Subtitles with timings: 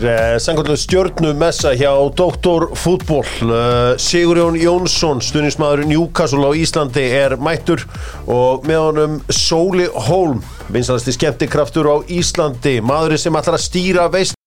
[0.00, 7.82] Sangkvöldu stjörnu messa hjá Doktor Fútból uh, Sigurjón Jónsson, stuðnismæður Newcastle á Íslandi er mættur
[8.24, 10.40] og með honum Sóli Hólm
[10.72, 14.38] vinsalasti skemmtikraftur á Íslandi maðurinn sem ætlar að stýra veist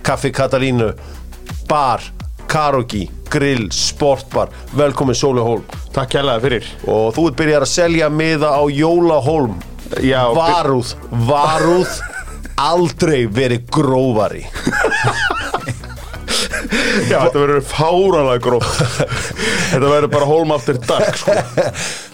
[0.00, 0.94] Kaffi Katalínu
[1.68, 2.00] bar,
[2.48, 4.48] karaoke, grill, sportbar.
[4.72, 5.68] Velkomin Sóli Hólm.
[5.92, 6.74] Takk kærlega fyrir.
[6.88, 9.58] Og þú ert byrjar að selja miða á Jóla Hólm.
[10.02, 10.94] Já, Varúð,
[11.28, 11.98] varúð
[12.60, 14.44] aldrei verið grófari.
[17.06, 18.78] Já, þetta verður fáralega gróft.
[19.70, 21.34] Þetta verður bara hólm aftur dark sko.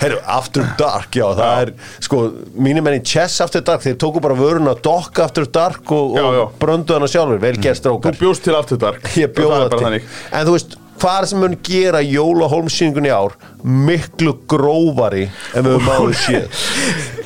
[0.02, 2.20] Herru, After Dark, já, það er sko,
[2.66, 6.24] mínir menn í Chess After Dark þeir tóku bara vöruna Dock After Dark og, Já,
[6.27, 6.45] og já.
[6.65, 9.06] bröndu hana sjálfur, vel gert Þú strákar bjóst til aftur dark.
[9.20, 10.09] Ég bjóða til þannig.
[10.34, 15.88] En þú veist, hvað sem mun gera Jóla Holmsýningun í ár miklu grófari en við
[15.88, 16.62] áður séð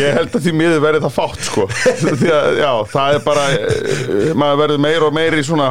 [0.00, 1.66] Ég held að því miður verði það fátt sko.
[2.20, 5.70] Því að, já, það er bara eh, maður verður meir og meir í svona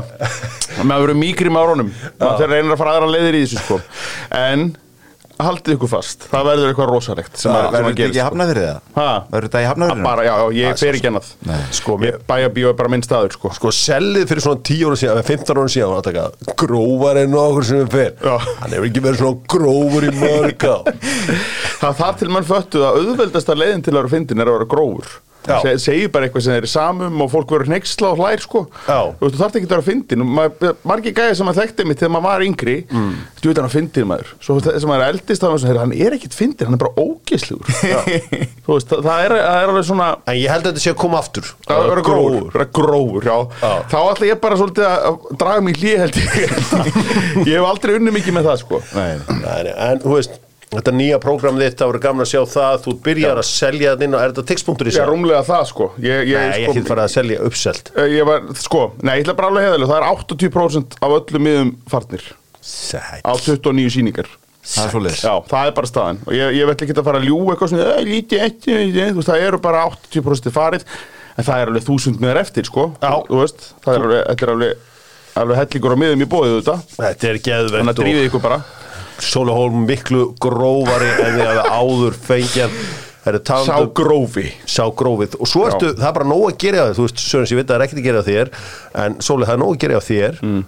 [0.84, 3.80] maður verður mýkri með árunum maður þeir reynir að fara aðra leiðir í þessu sko.
[4.40, 4.70] en
[5.40, 9.14] haldið ykkur fast það verður eitthvað rosalegt Verður þetta ekki í gerist hafnafyrði það?
[9.30, 10.06] Verður þetta í hafnafyrði?
[10.10, 11.30] bara, já, já, ég fer ekki annað
[11.80, 13.54] Sko, mér, bæjabíó er bara minn staður sko.
[13.56, 16.26] sko, sellið fyrir svona 10 ára síðan, eða 15 ára síðan taka
[16.60, 18.36] grófari en okkur sem fer Já.
[18.60, 20.68] Hann hefur ekki verið svona grófur í mörg
[21.80, 24.70] Það þar til mann föttu að auðveldasta leiðin til að vera fyndin er að vera
[24.74, 25.12] grófur.
[25.64, 28.64] Se, segir bara eitthvað sem þeir eru samum og fólk verður hneiksla og hlær sko.
[28.86, 29.00] Já.
[29.20, 32.00] þú veist, þú þarf ekki að vera fyndin Ma- margir gæði sem að þekkti mig
[32.00, 33.14] þegar maður var yngri mm.
[33.40, 34.34] þú veit hann að fyndin maður.
[34.46, 37.06] Svo sem maður er eldist þá er maður, hann er ekkit fyndin hann er bara
[37.06, 37.80] ógislugur
[38.66, 40.94] þú veist, það, það, er, það er alveg svona En ég held að þetta sé
[40.94, 41.48] að koma aftur.
[41.70, 43.30] Að vera grófur, vera grófur
[43.90, 46.36] þá ætla ég bara svolítið að draga mig hlýð held ég.
[47.50, 48.84] Ég hef aldrei unni mikið með það sko.
[48.96, 52.76] Nei, Nei, En þetta nýja prógram þitt, það voru gaman að sjá það.
[52.86, 55.04] Þú byrjar að selja þetta inn á, er þetta textpunktur í ég sig?
[55.04, 55.88] er rúmlega það sko.
[56.04, 57.92] Ég, ég, Nei, ég sko, ekki farið að selja uppselt.
[57.96, 61.46] Eh, Ég var, sko, nei, ég ætla bara alveg heiðalega Það er 80% af öllum
[61.48, 62.28] miðum farnir.
[62.62, 64.30] Sæt á 29 sýningar.
[64.70, 66.18] Það er svo leiðis Já, það er bara staðan.
[66.28, 69.16] Og ég, ég veit ekki að fara að ljú eitthvað svona "Æ, lítið eftir, þú
[69.18, 70.84] veist, það eru bara 80% farið,
[71.40, 73.24] en það er alveg þúsund miðar eftir, sko, Já.
[73.26, 74.74] þú veist það er alveg, þetta alveg,
[75.40, 78.60] alveg hellingur á miðum í bóðið þetta, Þetta er þannig að og drífið ykkur bara
[79.26, 82.70] Sólahólm miklu grófari en því að áður fengja
[83.30, 84.46] er sá um grófi.
[84.66, 85.36] Sá grófið.
[85.40, 87.66] Og svo ertu, það er bara nóg að gera það þú veist, Sörens, ég veit
[87.66, 88.52] að það er ekkert að gera þér
[89.04, 90.40] en Sóli, það er nóg að gera þér.
[90.46, 90.64] Mm.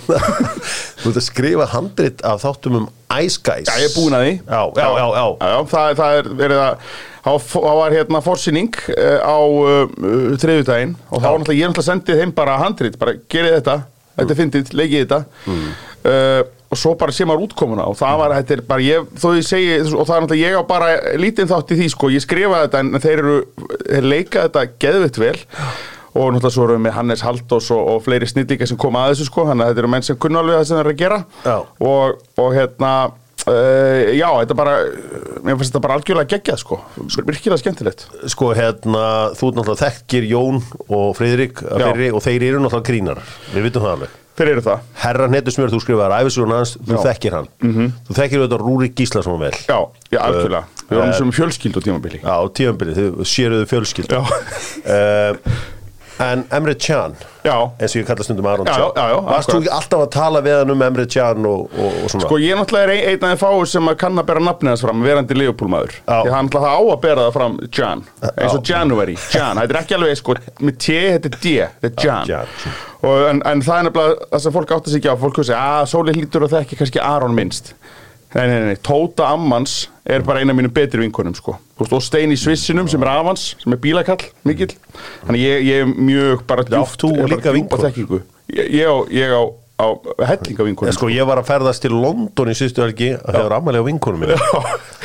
[1.02, 2.88] þú ert að skrifa handrit af þáttum um
[3.20, 3.68] Ice Guys.
[3.68, 4.34] Já, ég er búin að því.
[4.40, 5.24] Já, já, já, já.
[5.52, 6.62] já, það, það er að
[7.20, 10.96] það það var hérna forsýning uh, á uh, þriðjudaginn.
[11.10, 13.76] Og þá var náttúrulega, ég er náttúrulega sendið þeim bara handrit, bara gerið þetta,
[14.16, 15.20] þetta er fyndið, leikið þetta.
[16.00, 16.40] Uh,
[16.70, 19.46] og svo bara sé maður útkomuna og það var, þetta er bara, ég, þó ég
[19.46, 22.60] segi og það er náttúrulega, ég á bara lítinn þátt í því sko, ég skrifa
[22.64, 23.38] þetta en þeir eru
[23.88, 25.38] þeir leika þetta geðvitt vel.
[26.10, 29.12] Og náttúrulega svo erum við með Hannes Haldós og, og fleiri snillíka sem koma að
[29.12, 29.44] þessu sko.
[29.46, 31.18] Þannig að þetta eru menn sem kunna alveg það sem þeir eru að gera.
[31.86, 34.72] Og, og hérna uh, já, þetta bara
[35.46, 36.80] mér finnst þetta bara algjörlega geggjað sko.
[37.20, 38.08] Virkilega skemmtilegt.
[38.34, 39.04] Sko hérna,
[39.38, 40.58] þú náttúrulega þekkir Jón
[40.88, 41.52] og fyrri,
[42.10, 43.22] og þeir eru náttúrulega grínar
[43.54, 44.84] við vitum það alveg þeir eru það?
[45.02, 47.48] Herra Netusmjör, þú skrifaðar æfisugun hans, þú þekkir hann.
[48.08, 49.52] Þú þekkir auðvitað Rúrik Gíslason vel.
[49.68, 49.78] Já,
[50.12, 50.64] já, algjörlega.
[50.90, 52.18] Við Eh, vorum sem fjölskyld og tímabili.
[52.22, 54.22] Já, tíðanbyrði, þau séruðu fjölskyld Já.
[56.20, 57.14] En Emre Can
[57.46, 58.90] já, eins og ég kalla stundum Aron Já, Can.
[58.96, 61.94] já, já, Varst þú ekki alltaf að tala við hann um Emre Can og, og,
[62.04, 62.26] og svona?
[62.26, 64.72] Sko ég náttúrulega er ein, einn af þeim fáið sem að kann að bera nafnið
[64.74, 66.18] hans fram verandi Leopold-maður Já.
[66.26, 68.04] því hann náttúrulega á að bera það fram Jan
[68.34, 68.74] eins og Já.
[68.74, 71.54] January, Jan, þetta er ekki alveg sko, með T, þetta er D,
[71.86, 72.52] þetta er Jan Jan.
[73.00, 75.62] og, en, en það er nefnilega það sem fólk átti sig ekki á, fólk hugsa
[75.80, 77.72] að Sóli hlýtur og þekki kannski Aron minnst.
[78.36, 81.56] Nei, nei, nei, Tóta Ammans er bara eina af mínu betri vinkonum sko
[81.88, 84.74] og Stein í Svissinum sem er Avans sem er bílakall, mikill.
[85.24, 88.20] Þannig ég, ég er mjög bara er bara líka þekkingu.
[88.50, 89.42] Ég, ég á, ég á,
[89.78, 89.86] á
[90.26, 93.54] hellinga vinkonum En sko ég var að ferðast til London í síðustu helgi að hefur
[93.54, 94.38] ammæli á vinkonum minni.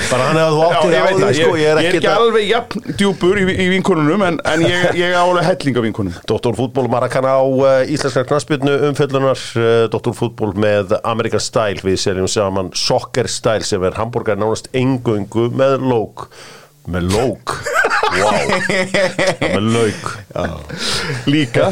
[0.10, 1.82] Bara hann hefði þú Já, átti ég veit á því sko ég, er ég er
[1.82, 5.86] ekki ekki alveg jafn djúpur í, í vinkonunum en, en ég, ég á alveg hellinga
[5.86, 6.58] vinkonum Dr.
[6.58, 7.46] Fútból Marakana á
[7.86, 10.14] íslenskar knassbyrnu umfjöllunar uh, Dr.
[10.18, 11.86] Fútból með American Style.
[11.86, 16.30] Við seljum saman Soccer Style sem er hambúrgar nánast engöngu með lók
[16.92, 17.56] með lók.
[18.16, 18.36] Wow.
[19.42, 20.06] með lauk.
[21.28, 21.70] Líka.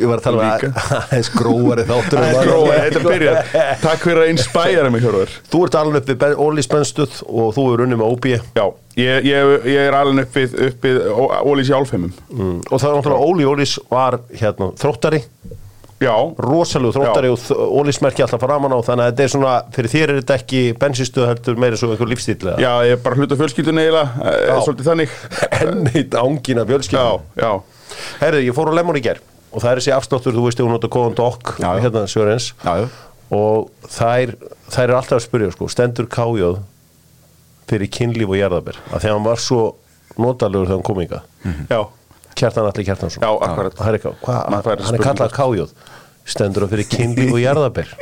[0.00, 0.64] Ég var að tala um að
[1.00, 3.50] aðeins gróari þáttur en var- Gróa, þetta byrjar
[3.82, 5.34] Takk fyrir að inspæra mig Hjörvar.
[5.52, 8.64] Þú ert alveg upp við Óli Spenstuð og þú er unni með OB Já,
[8.98, 11.00] ég, ég, ég er alveg uppið, uppið
[11.44, 12.12] Ólís í álfheimum.
[12.32, 12.56] Mm.
[12.70, 15.22] og það er náttúrulega Óli Ólís var hérna þróttari
[16.00, 17.42] Já, rosalegu þróttari og
[17.80, 21.26] ólismerki alltaf framan á þannig að þetta er svona, fyrir þér er þetta ekki bensinstöð
[21.28, 22.54] heldur meira svo einhver lífstíl eða?
[22.62, 24.30] Já, ég er bara hluta fjölskyldunni eiginlega, Já.
[24.54, 25.18] eh, svolítið þannig.
[25.60, 26.64] Enn eitt ángina
[27.36, 27.50] já,
[28.22, 29.20] Herðu, ég fór á Lemon í ger
[29.50, 31.82] og það er þessi afsláttur, þú veist, ég hún kóðan dokk Já, já.
[31.84, 32.52] hérna Sörens.
[32.64, 32.88] Já, já.
[33.30, 34.34] og þær,
[34.72, 36.60] þær er alltaf að spyrja sko, stendur kájóð
[37.70, 39.62] fyrir kynlíf og jarðabir að því að hann var svo
[40.20, 41.20] notalegur þegar hann kom ynga
[41.70, 41.80] já,
[42.40, 43.24] Kjartan Alli Kjartansson.
[43.24, 43.76] Já, akkurat.
[43.76, 44.04] Það er
[44.64, 45.76] fær hann er kallað kájóð.
[46.30, 47.94] Stendur hann fyrir kynlíf og jarðabir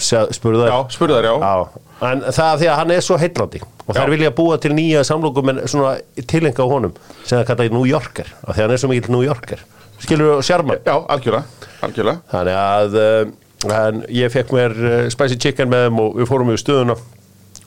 [0.00, 0.70] spurðu þær.
[0.70, 1.34] Já, spurðu þær, já.
[1.44, 3.60] Já, en það er því að hann er svo heillandi.
[3.86, 5.92] Og þær vilja búa til nýja samlokum en svona
[6.30, 9.14] tilenga á honum sem það kallaði New Yorker af því að hann er svo mikill
[9.14, 9.62] New Yorker.
[10.00, 12.22] Skilur þú sjarman Já, algjörlega, algjörlega.
[12.32, 16.52] Þannig að uh, en ég fekk mér uh, spicy chicken með þeim og við fórum
[16.54, 16.96] í stöðuna.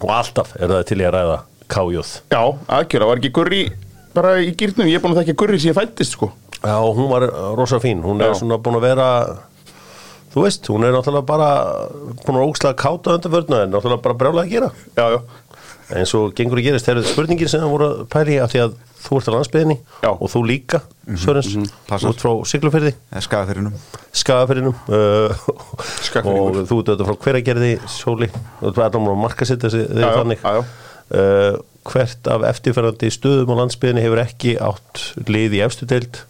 [0.01, 1.40] Og alltaf er það til ég að ræða
[1.74, 2.16] kájóð.
[2.34, 3.63] Já, algjörlega, var ekki gurri
[4.15, 6.31] bara í gýrnum, ég er búin að þekka gurri sem ég fættist sko.
[6.63, 7.25] Já, hún var
[7.57, 8.04] rosa fín.
[8.06, 8.39] Hún er Já.
[8.39, 9.07] svona búin að vera
[10.33, 11.50] þú veist, hún er náttúrulega bara
[12.24, 14.69] búin að ógslega káta undanförna en náttúrulega bara brjálega að gera.
[14.98, 15.19] Já, já,
[16.00, 18.62] eins og gengur að gerist, það eru spurningir sem það voru að pæli af því
[18.63, 20.10] að þú ert á landsbyðinni Já.
[20.13, 20.80] og þú líka,
[21.19, 21.50] Sörens
[21.89, 22.13] passar.
[22.13, 22.94] út frá Siglufyrði,
[23.25, 23.74] skafafyrinum
[24.16, 25.44] Skagafyrðinum uh,
[26.24, 28.30] og þú ert auðvitað frá hveragerði Sóli,
[28.62, 30.39] þú ert allan að marka sitt þessi Já, já, þannig.
[30.48, 30.63] Já, já.
[31.13, 36.21] Uh, hvert af eftirferðandi stöðum á landsbyðinni hefur ekki átt lið í efstu deild.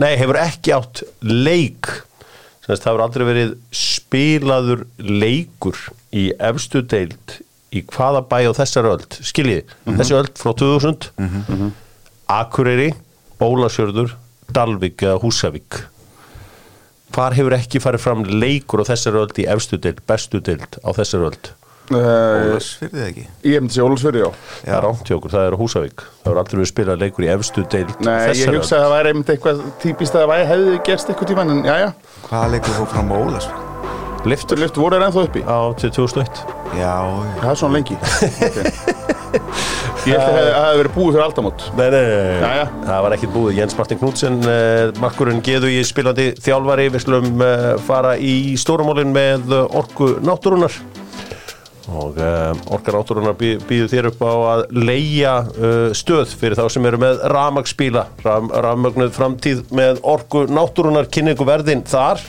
[0.00, 1.90] Nei, hefur ekki átt leik.
[2.62, 5.78] Sem þess það hefur aldrei verið spilaður leikur
[6.14, 7.38] í efstu deild
[7.72, 9.20] í hvaða bæ á þessar öld.
[9.24, 11.08] Skiljið, þessi öld frá 2000
[12.32, 12.92] Akureyri
[13.42, 14.12] Ólasjörður,
[14.52, 15.80] Dalvik eða Húsavík.
[17.12, 20.90] Hvar hefur ekki farið fram leikur á þessar öld í efstu deild, bestu deild á
[20.96, 21.50] þessar öld
[21.90, 23.24] uh, Ólasfyrði ekki?
[23.46, 24.30] Ég hef myndi sér Ólfsfjörði, já.
[24.62, 26.06] Það er hjá okkur, það er Húsavík.
[26.22, 28.58] Það voru aldrei verið spilað leikur í efstu deild Nei, ég þessarar.
[28.60, 31.62] hugsa að það væri einmitt eitthvað típist að það væri hefði gerst eitthvað tíma en
[31.66, 31.90] já, já,
[32.28, 33.68] Hvaða leikur fór fram á Ólasfyrði?
[34.22, 34.58] Liftur.
[34.62, 35.42] Lift voru er ennþá uppi.
[35.42, 36.44] Á til 2001
[36.78, 37.32] Já, já.
[37.42, 37.96] Það er svona lengi.
[39.32, 40.12] Okay.
[40.12, 41.62] Ég held að það hefði verið búið fyrir aldamót.
[41.78, 42.00] Nei, nei,
[42.42, 43.52] nei, það var ekkit búið.
[43.60, 46.88] Jens Martin Knudsen, uh, makkurinn geðu í spilandi þjálfari.
[46.92, 50.74] Við slum uh, fara í stórumólin með uh, orku náttúrunar
[51.90, 56.66] og uh, orka náttúrunar bý, býðu þér upp á að leia uh, stöð fyrir þá
[56.70, 62.22] sem eru með ramagsbíla Ram, rammögnuð framtíð með orku náttúrunar kynningu verðin þar.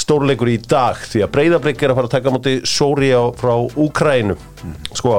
[0.00, 3.22] Stórleikur í dag því að Breiðablик er að fara að taka á móti Sóri á,
[3.36, 4.36] frá Úkrænu
[4.96, 5.16] sko,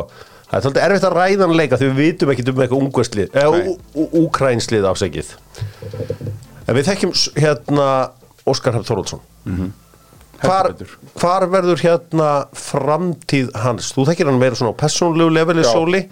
[0.47, 2.79] það er svolítið erfitt að ræða hann leika því við vitum ekki um eitthvað
[3.35, 3.75] Nei.
[4.23, 5.33] Úkrænslið afsækið
[6.65, 7.13] en við þekkjum
[7.43, 7.87] hérna
[8.47, 9.71] Óskar Hafð Þorvaldsson
[10.41, 10.71] hvar,
[11.21, 15.65] hvar verður hérna framtíð hans þú þekkir hann meira svona á persónlegu leveli.
[15.67, 16.03] Sóli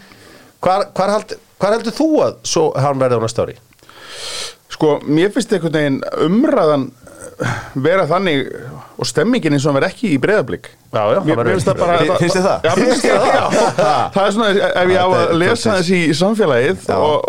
[0.64, 3.58] hvar, hvar, hald, hvar heldur þú að svo, hann verði á næsta ári?
[4.70, 6.90] Sko, mér finnst einhvern veginn umræðan
[7.80, 8.50] vera þannig
[9.00, 11.78] og stemmingin eins og hann verð ekki í breyðablík Já, já, Mér það finnst það
[11.80, 12.60] bara Fi- finnst þér það?
[12.66, 13.46] Já, finnst það, já.
[14.16, 14.58] Það er svona, ef
[14.90, 17.22] ég á að lesa þessi í samfélagið og,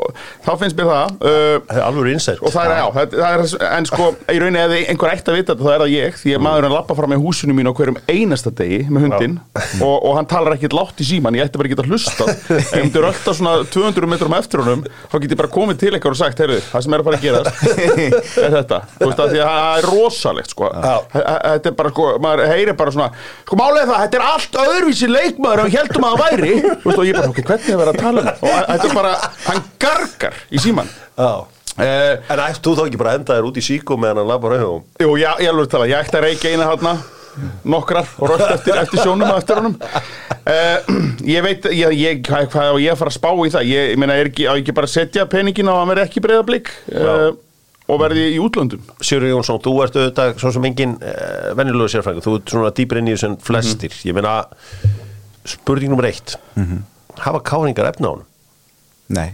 [0.47, 3.33] þá finnst mér það uh, Það er alveg innsætt og það er, já, það, það
[3.35, 3.41] er,
[3.77, 6.31] en sko í rauninni ef einhver ætti að vita þetta, þá er það ég því
[6.39, 9.37] að maðurinn lappa fram í húsinu mín á hverjum einasta degi með hundinn
[9.87, 12.73] og, og hann talar ekkert látt í síman, ég ætti bara ekki að hlusta ef
[12.73, 14.81] ég myndi rölda svona 200 metrum eftir honum,
[15.13, 17.13] þá get ég bara komið til eitthvað og sagt, það sem er að
[23.51, 23.83] það sko, Já.
[23.83, 27.07] er það þetta er allt öðruvísi leikmaður en heldum að það væri, þú veist og
[27.09, 28.43] ég bara, ok, hvernig er verið að tala um það?
[28.43, 29.15] og þetta er bara,
[29.47, 31.33] hann gargar í síman Já
[31.81, 34.31] eh, En ættu þú þá ekki bara að enda þér út í síkó meðan hann
[34.31, 35.07] labbar auðvitað?
[35.07, 36.99] Jú, já, ég alveg tala, ég ætti að reykja eina þarna
[37.65, 40.91] nokkrar og rölt eftir, eftir sjónum og eftir honum uh,
[41.27, 44.01] ég veit, ég, ég, hvað, á ég að fara að spá í það ég, ég
[44.01, 46.73] meina, er ekki, á ekki bara að setja peningin á að verði ekki breyða blik
[46.91, 47.31] uh,
[47.91, 48.83] og verði í útlöndum?
[49.03, 53.01] Sigurður Jónsson, þú ert auðvitað svo sem engin uh, venjulegu sérfræðingur, þú ert svona dýpir
[53.01, 54.39] inn í þessu en flestir, ég meina
[55.49, 56.37] spurning nummer eitt.
[57.21, 58.27] Hafa káringar efna á hann?
[59.11, 59.29] nei.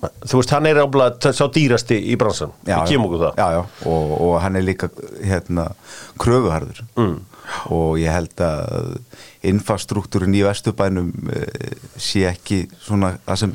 [0.00, 3.34] Þú veist, hann er áblað sá dýrasti í bransan, já, við kemum okkur það.
[3.36, 4.88] Já, já, og, og hann er líka
[5.20, 5.66] hérna,
[6.16, 6.80] kröfuharður.
[6.96, 7.18] Mm.
[7.76, 8.94] og ég held að
[9.50, 11.44] infrastruktúrin í Vesturbænum uh,
[12.00, 13.54] sé ekki svona það sem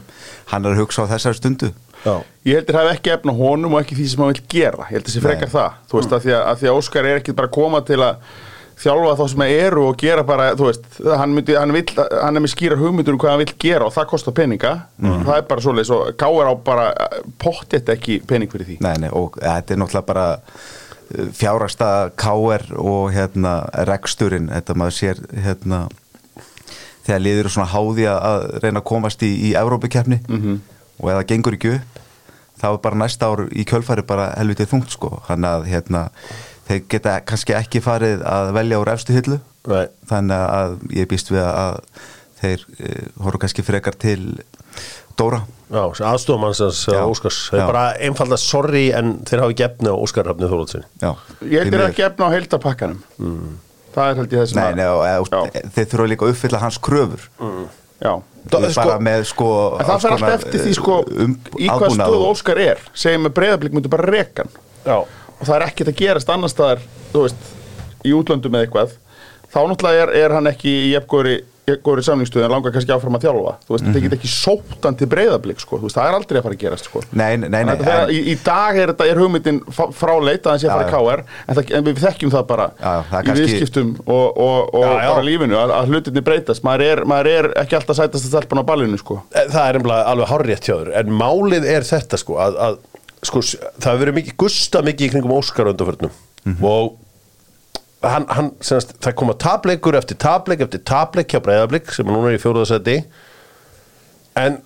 [0.51, 1.71] hann er að hugsa á þessar stundu
[2.05, 2.15] Já.
[2.45, 4.85] ég heldur hafi ekki efna honum og ekki því sem hann vil gera.
[4.89, 5.55] Ég held að sé frekar Nei.
[5.55, 5.79] það.
[5.89, 8.15] Þú veist, að því að, að því að Óskar er ekki bara koma til að
[8.75, 12.43] þjálfa þá sem eru og gera bara, þú veist, hann, myndi, hann, vill, hann er
[12.43, 15.63] með skýra hugmyndur um hvað hann vil gera og það kostar peninga, það er bara
[15.63, 16.87] svoleiðis og gáir á bara
[17.39, 18.75] pottið ekki pening fyrir því.
[18.83, 23.55] Nei, nei, og þetta er náttúrulega bara uh, fjárasta KR og hérna
[23.87, 25.85] reksturinn, þetta maður sér hérna
[27.05, 30.19] þegar liður svona háði að- reyna að komast í, í Evrópukeppni.
[30.27, 30.59] -hmm.
[30.99, 32.01] Og ef það gengur ekki upp
[32.61, 36.05] þá er bara næsta ár í kjölfæri bara helvitið þungt sko, hann að hérna
[36.69, 39.87] þeir geta kannski ekki farið að velja úr efstu hillu Nei.
[40.09, 41.81] þannig að ég býst við að
[42.39, 44.21] þeir uh, horfum kannski frekar til
[45.19, 46.99] Dóra Já, aðstofamannsins Já.
[47.09, 47.65] Óskars Það Já.
[47.71, 51.11] bara einfalda sorry en þeir hafa ekki efni á Óskar Rafni Þórótsin Já,
[51.41, 51.85] Ég er miður.
[51.89, 52.99] ekki efna á heildarpakkanum
[53.95, 55.63] Það er held ég þessum Nei, nei, og, eða, Já.
[55.77, 57.23] þeir þurfa líka að uppfylla hans kröfur
[58.03, 58.13] Já.
[58.51, 59.49] Bara sko- með sko
[59.79, 62.83] En það alls fer allt konar, eftir því sko um, í hvað stöðu Óskar er.
[62.93, 64.51] Segjum með breyðablík myndu bara rekan
[64.85, 64.97] Já.
[64.99, 66.83] Og það er ekkert að gerast annar staðar
[67.13, 67.49] þú veist,
[68.05, 68.93] í útlöndum eða eitthvað.
[69.55, 70.93] Þá náttúrulega er, er hann ekki í
[71.65, 74.97] jafngóri góri samlingstöðu en langar kannski áfram að þjálfa þú veist, þetta er ekki sóttan
[74.99, 75.79] til breyðablík sko.
[75.81, 77.01] Veist, það er aldrei að fara að gerast sko.
[77.11, 79.59] Nei, nei, nei, Þannig að þegar- í, í dag er, þetta, er hugmyndin
[79.97, 82.67] fráleit að hann sé að fara í KR en, það, en við þekkjum það bara
[82.75, 85.09] Já, já, það er í kannski- viðskiptum og, og, og Já, já.
[85.15, 88.61] bara lífinu að, að hlutinni breytast maður er, maður er ekki alltaf sætast að stelpun
[88.61, 89.19] á ballinu sko.
[89.33, 92.77] Eh, Það er alveg hjá þér En málið er þetta sko að, að
[93.25, 96.13] sko, það hefur verið mikið gusta mikið í kringum Óskar á undanförnum
[96.61, 96.93] og
[98.11, 102.37] hann, hann semast, það koma tapleikur eftir tapleik eftir tapleik hjá Breiðablík sem núna er
[102.37, 103.01] í fjóruðarsæti
[104.39, 104.61] en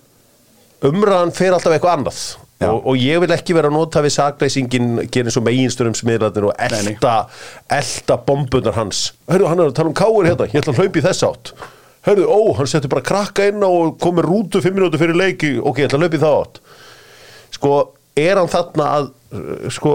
[0.86, 2.22] umræðan fer alltaf eitthvað annað.
[2.60, 6.58] Og, og ég vil ekki vera að nota við sakleysingin gerin svo meginstörum smiðlarnir og
[6.60, 7.14] elta,
[7.72, 9.14] elta bombunar hans.
[9.30, 11.52] Hörðu, hann er að tala um káir hérna, ég ætla að hlaupa í þess átt.
[12.04, 15.80] Hörðu, ó, hann setur bara krakka inn og komið rútu fimm minútur fyrir leiki ok,
[15.80, 16.60] ég ætla að hlaupa í það átt.
[17.56, 17.72] Sko,
[18.20, 19.10] er hann þarna að
[19.70, 19.92] sko,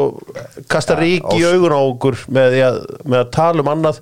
[0.72, 3.98] kasta rík í augun á okkur með, að, með að tala um annað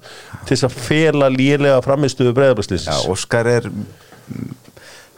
[0.45, 3.69] til þess að fela lélega framistuðu Já, breyðablýslis Óskar er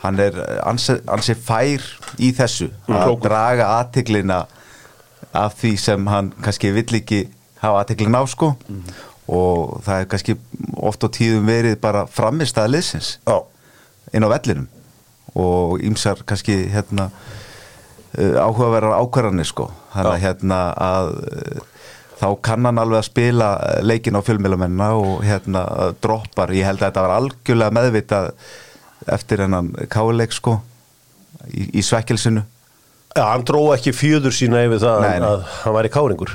[0.06, 1.84] hann er ansi, fær
[2.22, 3.26] í þessu að klókur.
[3.28, 4.46] draga aðtiklina
[5.36, 7.26] af því sem hann kannski vill ekki
[7.60, 8.54] hafa aðtiklina á sko.
[9.26, 10.36] Og það er kannski
[10.86, 13.40] oft á tíðum verið bara framist að liðsins Já,
[14.14, 14.70] inn á vellinum.
[15.36, 17.45] Og ýmsar kannski hérna uh,
[18.18, 19.70] áhugaverðar ákvarðanir sko.
[19.94, 21.60] Þannig að hérna að uh,
[22.22, 25.66] þá kann hann alveg að spila uh, leikin á fjölmjölamennar og hérna
[26.04, 28.32] droppar, ég held að þetta var algjörlega meðvitað
[29.16, 30.60] eftir hennan káleik sko
[31.52, 32.46] í, í svekkelsinu.
[33.16, 35.30] Já, hann dró ekki fjöður sína yfir það Nei, nei.
[35.30, 36.34] að hann væri káringur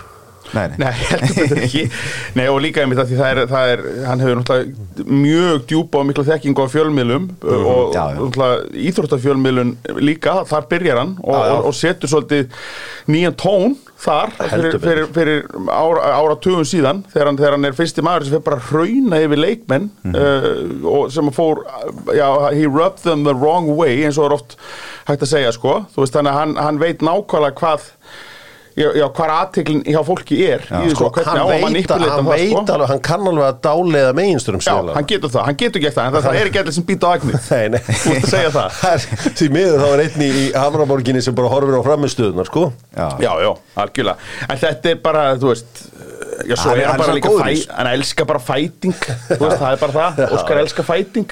[0.54, 0.92] Nei, nei.
[1.54, 1.90] Nei,
[2.38, 6.00] Nei, og líka einmitt að því það er, það er hann hefur náttúrulega mjög djúpa
[6.02, 7.92] og mikla þekkingu á fjölmiðlum og Mhm.
[7.94, 11.54] já, náttúrulega íþróttafjölmiðlun líka, þar byrjar hann og, Já, já.
[11.54, 12.58] og, og setur svolítið
[13.10, 18.02] nýjan tón þar fyrir, fyrir, fyrir ára, áratugum síðan þegar hann, þegar hann er fyrsti
[18.06, 20.14] maður sem fyrir bara að hrauna yfir leikmenn Mhm.
[20.16, 21.62] uh, og sem fór
[22.56, 24.56] he rubbed them the wrong way eins og er oft
[25.06, 27.90] hægt að segja sko þú veist þannig að hann, hann veit nákvæmlega hvað
[28.80, 32.50] já, já hvað aðteklin hjá fólki er þessu sko, hvernig hann veit, hann, það veit
[32.50, 32.62] sko.
[32.74, 36.08] alveg, hann kann alveg að dáleiða meginstörum Já, hann getur það, hann getur gert það
[36.08, 37.14] en það, er ekki allir sem býta á
[37.74, 39.06] nei Þú ert að segja það.
[39.40, 43.08] Því miður þá er einn í, í Hamraborginni sem bara horfir á framistuðunar sko Já.
[43.22, 43.50] Já, já,
[43.84, 45.84] algjörlega En þetta er bara, þú veist
[46.48, 47.66] Já, svo er- hann bara líka fæ.
[47.76, 48.94] Hann elskar bara fæting
[49.40, 50.20] veist, það er bara það.
[50.36, 51.26] Óskar elskar fæting.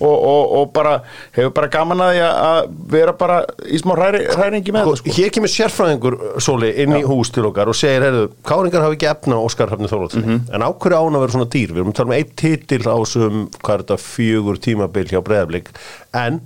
[0.00, 0.92] Og, og, og bara
[1.36, 3.38] hefur bara gaman að því að- vera bara
[3.68, 5.16] í smá hræri, hræringi með Sko, þetta sko.
[5.18, 9.10] Hér kemur sérfræðingur Sóli inn í hús til okkar og segir heyrðu, Káringar hafa ekki
[9.10, 10.40] efna Óskar Hrafni Þorvaldsson Mhm.
[10.54, 11.72] en ákveður án að vera svona dýr?
[11.72, 15.20] Við erum að tala um eitt titil á þessum hvað er þetta, fjögur tímabil hjá
[15.22, 15.68] Breiðablík
[16.14, 16.40] en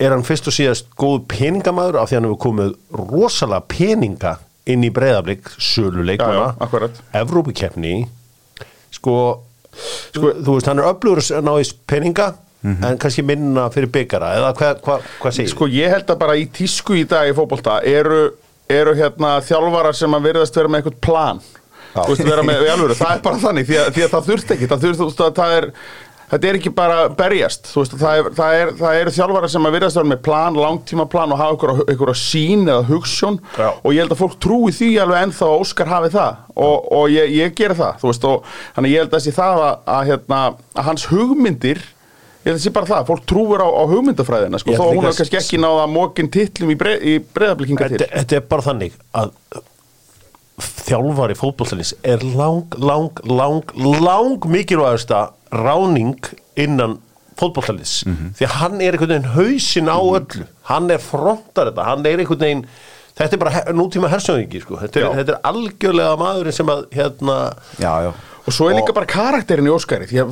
[0.00, 4.36] er hann fyrst og síðast góð peningamæður af því hann hefur komið rosalega peninga
[4.68, 6.50] inn í Breiðablík sölu Já, leikmanna.
[6.50, 7.00] Já, akkurat.
[7.22, 7.94] Evrópukeppni
[8.92, 9.16] sko,
[10.12, 14.34] sko þú veist hann er öflugur að ná í peninga en kannski minna fyrir byggara
[14.36, 17.32] eða hvað hva, hva segir Sko ég held að bara í tísku í dag í
[17.36, 18.34] fótbolta eru,
[18.68, 21.40] eru hérna þjálfarar sem að virðast vera með eitthvað plan.
[21.90, 24.84] Veist, með, alvöru, það er bara þannig því að, því að það þurft ekki, það
[24.84, 25.64] þurft, þú veist, að það er
[26.30, 29.76] þetta er ekki bara berjast veist, það, er, það, er, það eru þjálfarar sem að
[29.76, 33.68] virðast vera með plan, langtíma plan og hafa einhverja, sín eða hugssjón Já.
[33.74, 37.14] og ég held að fólk trúi því alveg ennþá að Óskar hafi það og, og
[37.14, 40.42] ég, ég gera það, veist, og þannig ég held að þessi það að, að, hérna,
[40.74, 41.82] að hans hugmyndir
[42.40, 45.16] Ég held að sé bara það, fólk trúur á, á hugmyndafræðina sko, held hún er
[45.18, 49.34] kannski ekki náða mókin titlum í, breið, í breyðablikinga til þetta, er bara þannig að
[50.60, 56.16] þjálfari fótbolltælis er lang, lang, lang, lang mikilvægasta ráning
[56.60, 56.98] innan
[57.40, 58.02] fótbolltælis
[58.36, 60.46] því að hann er einhvern veginn hausinn á öllu.
[60.68, 62.64] Hann er frontar þetta, hann er einhvern veginn
[63.20, 64.76] þetta er bara nútíma hersöðingi sko.
[64.80, 67.38] þetta, er, þetta er algjörlega maðurinn sem að hérna,
[67.80, 68.10] Já, já.
[68.46, 70.30] Og svo er líka bara karakterin í Óskari Því að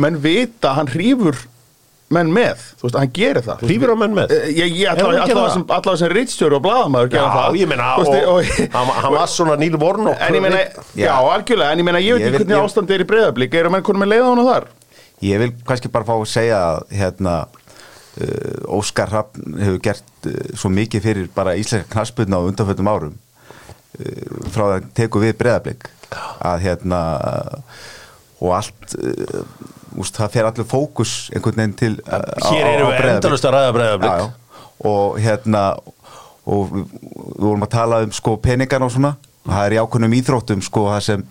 [0.00, 1.36] menn vita hann hrífur
[2.10, 3.60] menn með, þú veist, að hann gerir það.
[3.68, 4.32] Hrífur hann menn með?
[4.34, 7.44] Eh, Ég, ég hann allavega sem, rittstjóri og blaðamaður gera það.
[7.54, 10.64] já, ég meina og, veist, og, hann, hann var svona Níl Vornok En ég meina,
[10.98, 13.54] já, algjörlega, en ég meina, ég veit Ég ekki hvernig ég- ástand er í breyðablík
[13.60, 14.66] Eru menn konum með leiða hana þar?
[15.22, 20.38] Ég vil kannski bara fá að segja að hérna, uh, Óskar Hrafn hefur gert uh,
[20.56, 25.86] svo mikið fyrir bara íslenska knasputna á undanföldum árum uh, frá að teku við breðablík
[26.42, 27.00] að hérna
[28.40, 29.40] og allt uh,
[30.00, 32.20] úst, það fer allir fókus einhvern veginn til uh,
[32.50, 34.28] Hér erum við endalust að ræða já.
[34.90, 35.64] og hérna
[36.50, 36.86] og við,
[37.36, 39.16] vorum að tala um sko peningan og svona.
[39.44, 41.26] Og það er í ákveðnum íþróttum sko það sem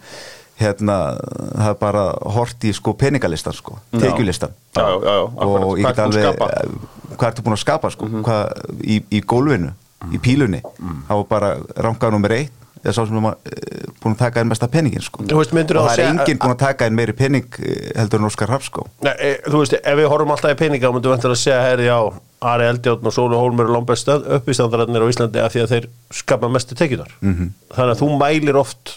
[0.60, 4.56] hérna það er bara hort í sko peningalistan sko tekjulistan.
[4.76, 6.74] Já, já, já, og ég get alveg eh,
[7.16, 9.72] hvað ertu búin að skapa sko hvað, í, í gólfinu,
[10.12, 10.62] í pílunni.
[11.08, 14.52] Þá var bara rangaður nummer eitt eða sá sem er eh, búin að taka einn
[14.52, 17.16] mesta peningin sko Þú veist, og að það er enginn búin að taka einn meiri
[17.18, 20.56] pening eh, heldur en Óskar Raff sko Nei, e, þú veist, ef við horfum alltaf
[20.56, 22.00] í peninga myndum við að segja, herri, já,
[22.54, 26.52] Ari Eldjárn og Sólu Hólmur er langbæst uppistandararnir á Íslandi af því að þeir skapa
[26.52, 27.54] mestu tekjunar -hmm.
[27.76, 28.96] þannig að þú mælir oft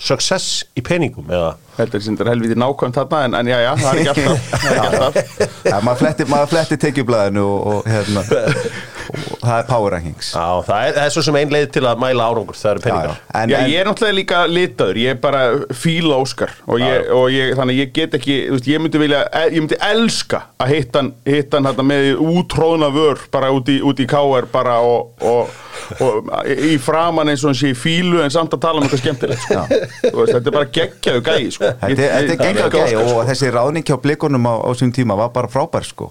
[0.00, 4.00] success í peningum eða Þetta er helviti nákvæmt þarna en, en já, já, það er
[4.00, 5.62] ekki alltaf, það er ekki alltaf.
[5.64, 8.66] ja, maður fletti, fletti tekjublaðinu og, og, hérna, og
[9.42, 10.32] það er power rankings.
[10.36, 12.82] Já, það er, það er svo sem ein leið til að mæla árangur, það eru
[12.86, 13.20] peningar.
[13.34, 15.42] En, Já, en, ég er náttúrulega líka litaður, ég er bara
[15.82, 19.58] fíla Óskar og, ég, og ég, þannig ég get ekki, veist, ég myndi vilja, ég
[19.64, 23.98] myndi elska að hitta hann, hitta hann hérna með útróðna vör bara út í, út
[24.02, 25.50] í káar bara og, og,
[26.04, 29.42] og í framan eins og sé í fílu en samt að tala um eitthvað skemmtilegt,
[29.42, 29.64] sko.
[30.12, 31.72] Veist, þetta er bara geggjaðu gæði, sko.
[31.82, 33.24] Þetta er- þetta er elska gæi og sko.
[33.32, 36.10] þessi ráðning hjá blikunum á, á sín tíma var bara frábær sko.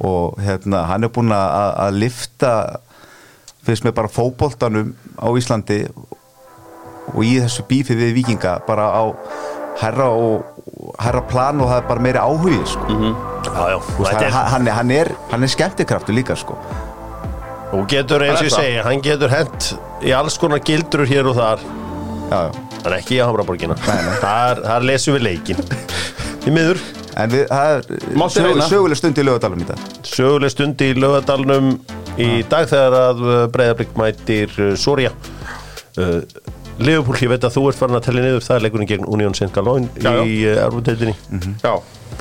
[0.00, 2.52] Og hérna hann er búinn að, að lifta
[3.70, 5.84] finnst mér bara fótboltanum á Íslandi
[7.10, 9.04] og í þessu bífi við vikinga bara á
[9.80, 13.00] herra og herra plan og það er bara meiri áhugi sko.
[13.40, 16.58] Þetta er, hann, hann, er, hann, er, hann er skemmtikraftur líka sko.
[17.70, 19.68] og getur eins og ég Það er segi, hann getur hent
[20.02, 21.66] í alls konar gildrur hér og þar.
[22.30, 22.64] Já, já.
[22.84, 23.76] en ekki í Hamraborgina.
[24.22, 25.62] Þar, þar lesum við leikin
[26.46, 26.82] í miður.
[27.20, 29.86] En við, það er söguleg stund í lögadalum í dag.
[30.06, 31.72] Söguleg stund í lögadalnum
[32.20, 33.22] í dag þegar að
[33.54, 35.12] breyðarblik mætir uh, Soria
[35.98, 36.18] uh,
[36.80, 39.34] Leopold, ég veit að þú ert farin að tella niður það er leikurinn gegn Union
[39.36, 40.20] Já, já.
[40.24, 41.14] í uh, Arvuteitinni
[41.60, 41.74] Já,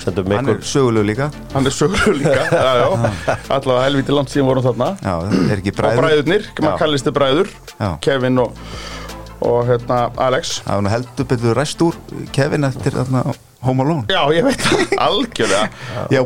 [0.04, 4.16] sendum með hann er ykkur söguleg líka hann er sögur líka, já, já, allavega helviti
[4.16, 4.90] langt síðan vorum þarna.
[5.00, 6.80] já, það er ekki Og bræður bræðurnir, maður Já.
[6.84, 7.90] kallist þið bræður, Já.
[8.04, 8.64] Kevin og,
[9.50, 10.58] og hérna, Alex.
[10.66, 12.00] Það var nú heldur betur ræst úr
[12.36, 13.24] Kevin eftir þarna
[13.68, 14.06] Home Alone.
[14.08, 15.70] Já, ég veit það, algjörlega.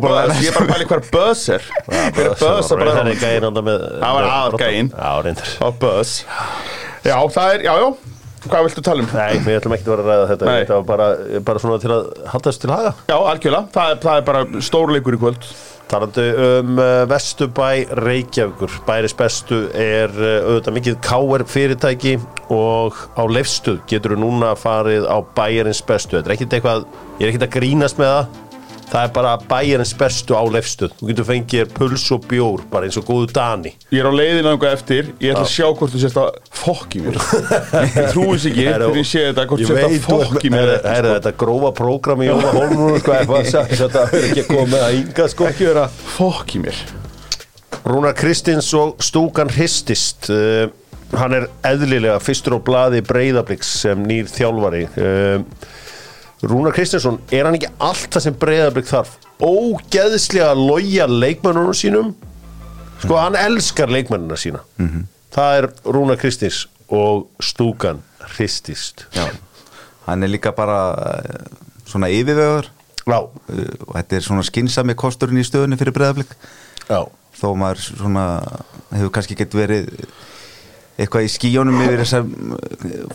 [0.03, 1.07] Bara- Ég er bara að pæla hvað er.
[1.15, 4.91] Buzz er Hver er Buzz að það er gæðin anda með Það var aðalgæinn.
[4.93, 5.53] Já, reyndar.
[5.67, 6.11] Er Buzz.
[7.03, 7.87] Já, það er, já, já.
[8.43, 9.11] Hvað viltu tala um?
[9.15, 10.47] Nei, við ætlum ekki að vera að ræða þetta.
[10.49, 10.55] Nei.
[10.61, 11.05] Þetta var bara,
[11.47, 12.89] bara svona til að haldast til haga.
[13.07, 15.47] Já, algjörlega, það er, það er bara stórleikur í kvöld
[15.91, 17.67] Talandi um uh, Vesturbæ
[17.99, 18.79] Reykjavíkur.
[18.87, 22.15] Bæris bestu er uh, auðvitað mikið káer fyrirtæki
[22.53, 26.17] og á leifstuð getur þú núna farið á bæjarins bestu.
[26.17, 26.87] Þetta er ekkit eitthvað,
[27.19, 28.42] ég er ekkit að grínast með það
[28.93, 32.97] Það er bara bæjarins bestu á leifstuð Þú getur fengið puls og bjór bara eins
[32.99, 33.71] og góðu Dani.
[33.89, 35.09] Ég er á leiðinu einhver eftir.
[35.17, 37.17] Ég ætla að sjá hvort þú sést að fokk í mér.
[37.97, 40.73] Ég trúi sér ekki þegar ég sé þetta hvort þú sést að fokk í mér
[40.75, 43.01] er, er þetta grófa prógram í Jóna Holmur
[43.81, 45.49] þetta er ekki að koma að ynga sko.
[45.49, 46.85] Ekki vera fokk í mér.
[47.89, 50.29] Rúnar Kristins og stúkan hristist.
[50.29, 50.69] Uh,
[51.17, 54.85] hann er eðlilega fyrstur á blaði breyðabliks sem nýr þjálfari.
[54.93, 55.41] Uh,
[56.43, 59.15] Rúnar Kristinsson er hann ekki allt það sem breyðablik þarf?
[59.39, 62.13] Ógeðslega loja leikmennunum sínum.
[63.03, 64.63] Sko hann elskar leikmennuna sína.
[65.33, 68.03] Það er Rúnar Kristins og stúkan
[68.35, 69.07] hristist.
[69.15, 69.27] Já.
[70.05, 70.79] Hann er líka bara
[71.23, 71.45] eh,
[71.87, 72.67] svona yfirvegur
[73.07, 76.31] já, og þetta er svona skynsami kosturinn í stöðunni fyrir breðaflik
[76.87, 77.03] já.
[77.39, 78.25] þó maður svona
[78.91, 79.89] hefur kannski gett verið
[80.97, 82.27] eitthvað í skíjónum yfir þessar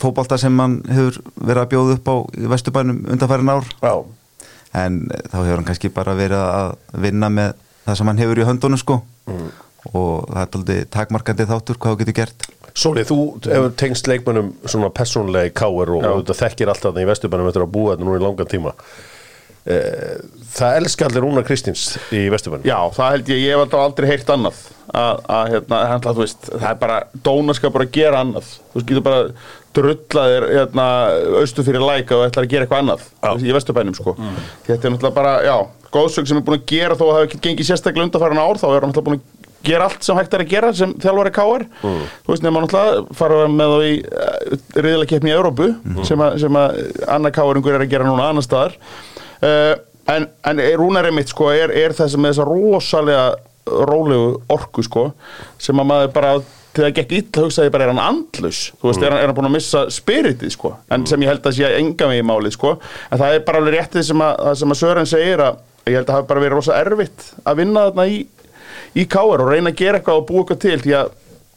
[0.03, 3.69] fótbolta sem mann hefur verið að bjóða upp á í Vesturbænum undanfærin ár.
[3.83, 3.95] Já.
[4.79, 6.75] en þá hefur hann kannski bara verið að
[7.07, 7.55] vinna með
[7.87, 8.99] það sem hann hefur í höndunum sko.
[9.95, 12.49] Og það er aldrei takmarkandi þáttur hvað þú getur gert.
[12.79, 16.11] Sóli, þú hefur tengst leikmennum svona persónlega í káir og Já.
[16.13, 18.75] auðvitað þekkir alltaf þannig í Vesturbænum eftir að búa þetta núna í langan tíma.
[18.75, 19.18] Eh,
[19.67, 21.83] Það elskar allir Rúnar Kristins
[22.15, 24.61] í Vesturbænum Já, það held ég, ég hef aldrei heyrt annað.
[24.89, 28.47] Að, að hérna, hérna, þú veist, það er bara dónaskap bara að gera annað.
[28.73, 29.25] Þú veist, getur bara
[29.77, 30.87] drullaðir hérna,
[31.43, 33.03] austu fyrir læka og ætlar að gera eitthvað annað.
[33.21, 33.33] Já.
[33.45, 34.15] í vesturbænum, sko.
[34.67, 35.57] Þetta er náttúrulega bara, já,
[35.93, 36.97] góðsögn sem er búin að gera.
[36.97, 39.37] Þó að það hefur ekki gengið sérstaklega undanfæran ár þá er hann náttúrulega búin að
[39.69, 42.03] gera allt sem hægt er að gera sem þjálfari káar Mm.
[42.25, 46.05] þú veist, nema náttúrulega fara með þá í uh, riðilega keppni í Európu Mm.
[46.07, 46.79] sem, að, sem að
[47.11, 48.77] annar káaringur er að gera núna annar staðar
[49.45, 49.75] uh,
[50.15, 53.27] en, en Rúnar Emmitt sko er, er þessi með þessa rosalega
[53.69, 55.11] rólegu orku sko
[55.61, 56.33] sem að maður bara
[56.79, 59.37] til það gekk illa hugsaði bara er hann andlus þú veist, er, hann, er hann
[59.37, 60.73] búin að missa spiritið sko?
[60.95, 62.75] En sem ég held að sé enga mig í málið sko.
[63.11, 65.97] En það er bara alveg réttið sem að, það sem að Sören segir að ég
[65.99, 68.19] held að það hafi bara verið rosa erfitt að vinna þarna í,
[68.95, 71.15] í káar og reyna að gera eitthvað og búa eitthvað til því að,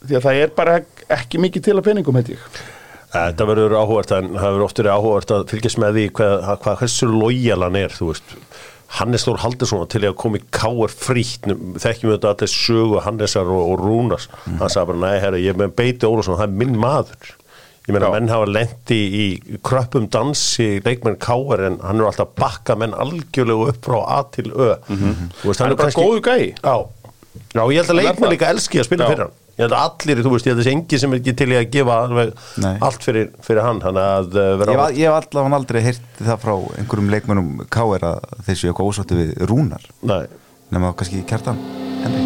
[0.08, 0.78] því að það er bara
[1.20, 2.48] ekki mikið til að peningum heit ég
[3.12, 6.78] Þetta verður áhugavert en það verður oft verið áhugavert að fylgjast með því hvað, hvað
[6.82, 8.36] hversu lojal hann er, þú veist.
[8.92, 13.52] Hannes Þór Haldursson til að koma í káar frítt þekkjum við þetta allir sögu Hannesar
[13.52, 14.28] og, og Rúnars.
[14.48, 17.32] Hann sagði bara, nei herra, ég er með beiti Ólafsson það er minn maður.
[17.88, 19.28] Ég meina, menn hafa lendi í
[19.66, 24.52] kröppum dansi leikmenn káar en hann er alltaf bakka menn algjörlega upp frá A til
[24.54, 24.76] Ö.
[24.88, 26.52] Þú veist, Hann er bara góður gæi.
[26.62, 26.76] Já,
[27.58, 29.84] já ég held að Hann leikmenn líka elski að spila fyrir hann Ég held að
[29.86, 31.98] allir, þú veist, ég held að þessi engi sem er ekki til í að gefa
[32.08, 32.32] alveg
[32.64, 32.72] Nei.
[32.88, 36.54] allt fyrir, fyrir hann að uh, Ég hef ég hef allavega aldrei heyrt það frá
[36.82, 38.08] einhverjum leikmönnum K.R.
[38.10, 39.86] að þeir séu eitthvað ósáttu við rúnar.
[40.10, 40.24] Nei,
[40.74, 41.62] nema kannski kjartan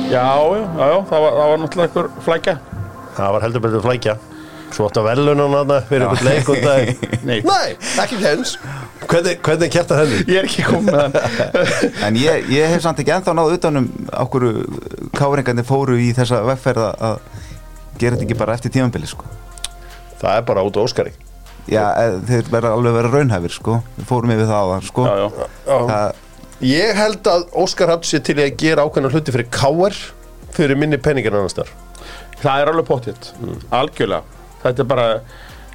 [0.08, 2.56] Já, já, já, já, það var, það var náttúrulega einhver flækja.
[3.18, 4.16] Það var heldur betur flækja
[4.76, 6.90] Svo átt að velunum hann fyrir einhvern leik og það
[7.30, 7.38] Nei.
[7.48, 8.56] Nei, ekki hens
[9.06, 10.18] Hvernig, hvernig kjarta henni?
[10.28, 11.14] Ég er ekki komið með hann.
[12.10, 13.88] En ég, ég hef samt ekki ennþá náð utanum
[14.26, 14.46] okkur
[15.16, 17.20] káringarnir fóru í þessa vegferð að- að
[18.02, 19.30] gera þetta ekki bara eftir tímambili sko.
[20.20, 21.14] Það er bara út á Óskari.
[21.70, 23.78] Já, eh, þeir verða alveg að vera raunhæfir sko.
[24.00, 25.06] Við fórum yfir það á það sko.
[25.06, 26.22] Já, já, Það,
[26.66, 29.96] Ég held að Óskar haft sér til að gera ákveðna hluti fyrir káar
[30.56, 31.68] fyrir minni peningin annars þar
[32.40, 33.28] það er alveg pottitt
[33.76, 34.24] Algjörlega
[34.66, 35.08] Þetta er bara,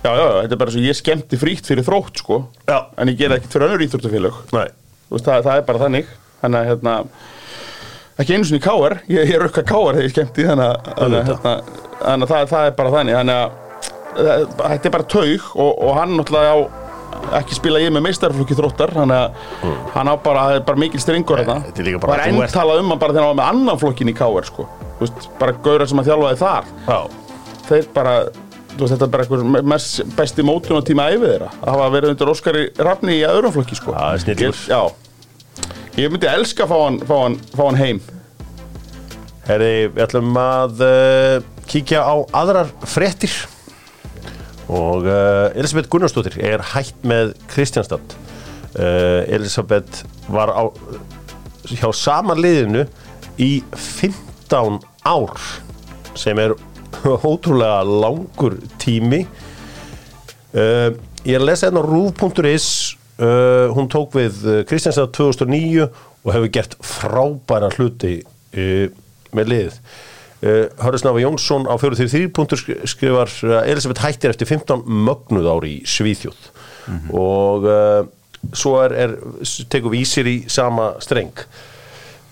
[0.05, 2.41] já, já, þetta er bara svo ég skemmti frítt fyrir þrótt, sko.
[2.69, 2.79] Já.
[2.99, 3.85] En ég gera ekkert fyrir önnur
[5.11, 6.11] veist, það, það er bara þannig.
[6.43, 6.97] Þannig að, hérna
[8.21, 11.53] Ekki einu sinni káar, ég, ég rukka káar þegar ég skemmti Þannig að, að, hérna,
[12.03, 13.17] þannig að það, það er bara þannig.
[13.17, 13.59] Þannig að
[14.21, 16.59] það- þetta er bara taug og, og hann náttúrulega á
[17.41, 21.01] ekki spila ég með meistarflokki þróttar þannig að hann á bara, það er bara mikil
[21.03, 21.57] strengur þarna.
[21.67, 21.89] þetta er
[22.35, 24.67] þú ert- endtalað um hann bara þegar hann var með annan flokkin í KR sko.
[24.99, 26.71] Þú veist, bara gaurar sem að þjálfaði þar.
[26.87, 27.01] Já.
[27.71, 28.15] Þeir bara,
[28.79, 32.13] veist, þetta er bara einhver mest besti mótun á tíma æfið þeirra að hafa verið
[32.15, 33.95] undir Óskari Rafni í öðrum flokki sko.
[33.97, 34.65] Já, snillingur.
[35.99, 38.01] Ég- myndi elska að fá hann, fá hann, fá hann heim
[39.49, 43.33] Herri, við ætlum að uh, kíkja á aðrar fréttir
[44.71, 48.15] og uh, Elisabeth Gunnarsdóttir er hætt með Kristjánstad
[48.79, 50.63] uh, Elisabeth var á,
[51.67, 52.85] hjá sama liðinu
[53.41, 54.79] í 15
[55.09, 55.35] ár
[56.19, 56.55] sem er
[57.31, 59.25] ótrúlega langur tími.
[60.51, 60.91] Uh,
[61.25, 62.67] ég er að lesa hérna á rúf.is
[63.23, 65.85] uh, hún tók við uh, Kristjánstad 2009
[66.25, 68.89] og hefur gert frábæra hluti uh,
[69.37, 73.31] með uh, Hörður Snafa Jónsson á 43 punktur sk- skrifar
[73.63, 76.49] Elisabeth hættir eftir 15 mögnuð ári í Svíþjóð.
[77.15, 78.01] Og uh,
[78.57, 79.13] svo er, er
[79.71, 81.31] tekur vísir í sama streng.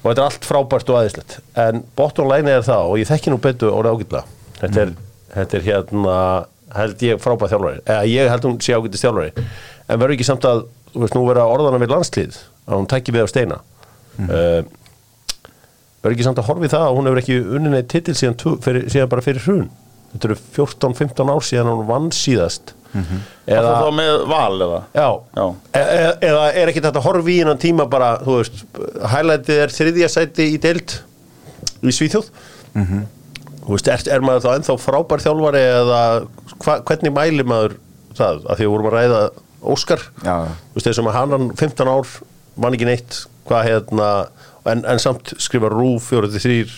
[0.03, 3.33] Og þetta er allt frábært og aðeinslegt en bottom line er það og ég þekki
[3.35, 4.27] nú betur orðið ágætlega
[4.61, 4.95] þetta er,
[5.35, 6.17] þetta er hérna
[6.77, 7.83] held ég frábært þjálfari.
[7.87, 9.47] Eða ég held hún sé ágætist þjálfari.
[9.89, 13.15] En verður ekki samt að þú veist nú vera orðana við landslið að hún tækki
[13.15, 13.61] við af steina?
[14.19, 14.31] Mm.
[16.03, 18.37] verður ekki samt að horfa í það að hún hefur ekki unnin eitt titil síðan,
[18.65, 19.69] fyrir, síðan bara fyrir hrun?
[20.13, 22.75] Þetta eru 14-15 ár síðan hún vann síðast.
[22.97, 24.79] Mm Eða, þá með val eða?
[24.97, 25.45] Já, Já.
[25.77, 28.65] E e eða er ekki þetta að horfa í innan tíma bara, þú veist,
[29.13, 30.97] highlightið er þriðja sæti í deild
[31.85, 32.29] í Svíþjóð?
[32.75, 33.18] Þú
[33.77, 36.01] veist, er, er maður þá ennþá frábær þjálfari eða
[36.65, 37.77] hva, hvernig mæli maður
[38.19, 39.23] það, að því að vorum að ræða
[39.69, 40.35] Óskar, Já.
[40.71, 42.11] þú veist, þessum að hann 15 ár,
[42.63, 43.17] vann ekki neitt
[43.49, 44.11] hvað hérna,
[44.71, 46.69] en, en samt skrifa Rúf 43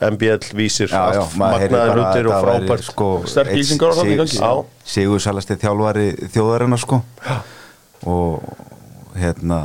[0.00, 4.40] MBL vísir, bara hlutir og það frábært sko, Sterk einn lýsingar á þarna í sig-
[4.40, 4.62] gangi.
[4.94, 7.02] Sigur Salasti þjálfari þjóðarinnar sko.
[8.08, 8.46] Og
[9.20, 9.58] hérna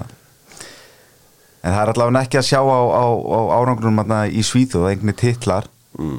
[1.64, 5.18] en það er allavega ekki að sjá á, á, á árangrunum þarna í Svíþjóð einhvernig
[5.24, 5.70] titlar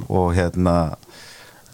[0.09, 0.77] og hérna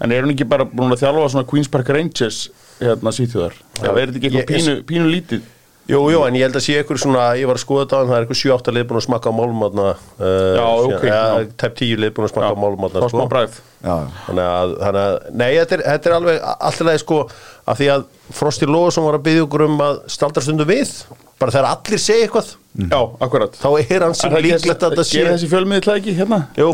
[0.02, 2.38] En er hún ekki bara búin að þjálfa svona Queen's Park Rangers
[2.80, 3.58] hérna svíþjóðar?
[3.78, 5.44] Já, er þetta ekki eitthvað pínu, pínu lítið?
[5.90, 8.16] Jú, jú, en ég held að sé ykkur svona, ég var að skoða þetta það
[8.16, 9.88] er ykkur 7-8 lið búin að smakka á málum uh,
[10.22, 11.22] Já, ok, ja.
[11.58, 13.96] Tæp 10 lið búin að smakka á málum Fá smá bræð já,
[14.28, 17.18] Þannig að, þannig að, nei, þetta er, þetta er alveg alltaf sko,
[17.66, 18.06] af því að
[18.38, 20.94] Frosti Lóðsson var að byggja okkur um að staldra stundu við,
[21.42, 23.56] bara þegar allir segja eitthvað, Já, akkurat.
[23.58, 26.38] Þá er hann sem það líklegt að þetta sé Gerir þessi fjölmiðið það ekki hérna?
[26.56, 26.68] Jú,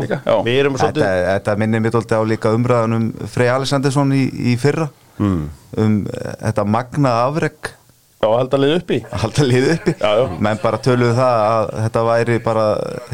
[0.45, 4.21] við erum þetta, svolítið þetta minnir mér dóldi á líka umræðan um Frey Alessandersson í,
[4.53, 4.87] í fyrra.
[5.19, 5.49] Hmm.
[5.75, 7.73] um eh, þetta magna afreg
[8.19, 9.93] já að liða upp í að halda liðu uppi.
[9.99, 10.23] Já, já.
[10.47, 12.65] menn bara töluðu það að þetta væri bara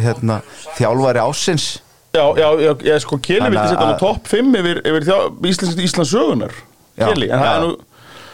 [0.02, 0.39] hérna,
[0.80, 1.68] þjálfari ásins
[2.15, 4.78] Já, já, já, já sko Keli Þannig vildi setja hann á að- topp 5 yfir,
[4.88, 5.06] yfir
[5.52, 6.54] Íslands, Íslands sögunar
[6.96, 7.74] Já, Keli, en það er nú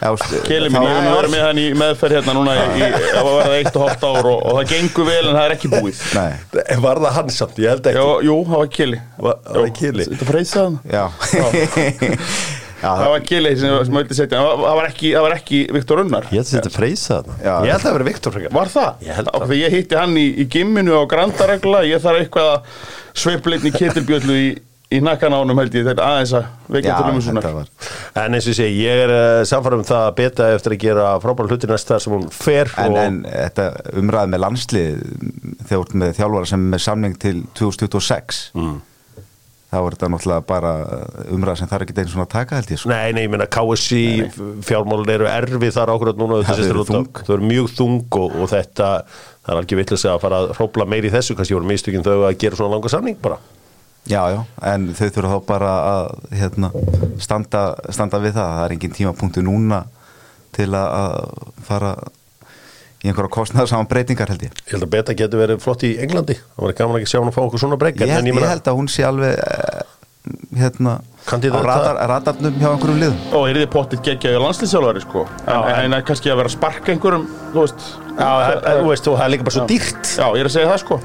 [0.01, 2.53] Já, veist, Keli þá- minn, ég hef nú verið með hann í meðferð hérna núna
[2.57, 2.85] í, í,
[3.19, 5.69] að verða eitt og hálft ár og, og það gengur vel en það er ekki
[5.73, 5.99] búið.
[6.17, 8.05] Nei, Var það hann samt, ég held ekki.
[8.29, 9.01] Jú, það var Keli.
[9.27, 10.07] Va- það var Kili?
[10.13, 10.79] Þetta freysaði hann.
[10.89, 11.05] Já.
[11.35, 12.17] Já,
[12.81, 14.39] Það var Kili sem, sem vildi setja.
[14.41, 17.53] Það var ekki, það var ekki Viktor Unnar Ég held að þetta freysa það Já.
[17.53, 19.05] Ég held að það verið Viktor frekar Var það?
[19.05, 22.83] Ég held því ég hitti hann í, í gimminu á Grandaregla Ég þarf eitthvað að
[23.21, 24.49] sveifla einn í ketilbjöllu í,
[24.91, 27.69] í nakkan ánum held ég þetta aðeins að vekja til um þetta var
[28.25, 30.81] En eins og ég segi, ég er uh, samfærum um það að beta eftir að
[30.83, 33.67] gera frábæra hluti næst þar sem hún fer En, og en þetta
[34.01, 35.03] umræði með landslið
[35.71, 38.79] þjálfara sem er með samning til 2026 Mm.
[39.71, 40.71] Þá er þetta náttúrulega bara
[41.31, 42.91] umræði sem þarf ekki einu svona að taka held ég sko.
[42.91, 44.01] Nei, nei, ég meina KSI
[44.67, 48.89] fjármálun eru erfið þar ákvörð núna þau eru þau eru mjög þung og, og þetta
[49.41, 51.37] það er algjör vitlis að fara að hrópla meiri í þessu.
[51.39, 53.39] Kannski voru mistökin þau að gera svona langa samning bara.
[54.09, 56.71] Já, já, en þau þurfa þá bara að hérna,
[57.21, 57.61] standa,
[57.93, 58.55] standa við það.
[58.57, 59.83] Það er engin tímapunktu núna
[60.55, 61.91] til að, að fara
[63.01, 64.59] í einhverja kostnaðar saman breytingar held ég.
[64.65, 66.35] Ég held að beta getur verið flott í Englandi.
[66.37, 68.45] Það var gaman ekki að sjá hún að fá okkur svona breyk Ég held, ég
[68.51, 69.81] held að hún sé alveg eh,
[70.61, 73.19] hérna á radar, radarnum hjá einhverjum liðum.
[73.37, 75.25] Og er þið pottitt geggjaði landslýsjálfari sko?
[75.47, 77.87] En, Já, en, kannski að vera að sparka einhverjum þú veist?
[78.11, 80.03] Já, það- þú veist, og það er líka bara svo dýrt.
[80.13, 80.99] Já, ég er að segja það sko.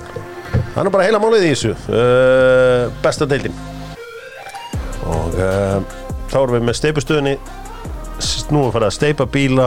[0.76, 1.74] Það er bara heila málið í þessu.
[1.88, 3.56] Uh, Besta deildin.
[5.06, 5.80] Og uh,
[6.28, 7.38] þá erum við með steipustöðinni
[8.50, 9.66] Nú er farið að steipa bíla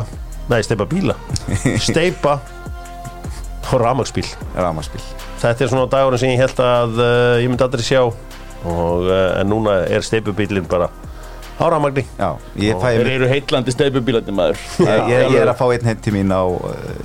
[0.49, 1.13] Nei, steipa bíla.
[1.89, 2.39] Steipa
[3.69, 4.25] og rafmagsbíl
[4.57, 5.01] Ramaspil
[5.39, 8.01] Þetta er svona dagurinn sem ég held að uh, ég myndi aldrei sjá.
[8.65, 10.89] Og, uh, En núna er steipubílinn bara
[11.59, 12.05] á rafmagni.
[12.17, 14.57] Já, ég fæ Þeir mér eru heitlandi steipubílandi maður.
[14.79, 16.51] Ég, ég, ég er að fá einn heim til mín á eh,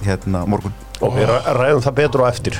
[0.06, 0.70] hérna morgun.
[1.02, 2.54] Og við ræ- ræðum það betur á eftir.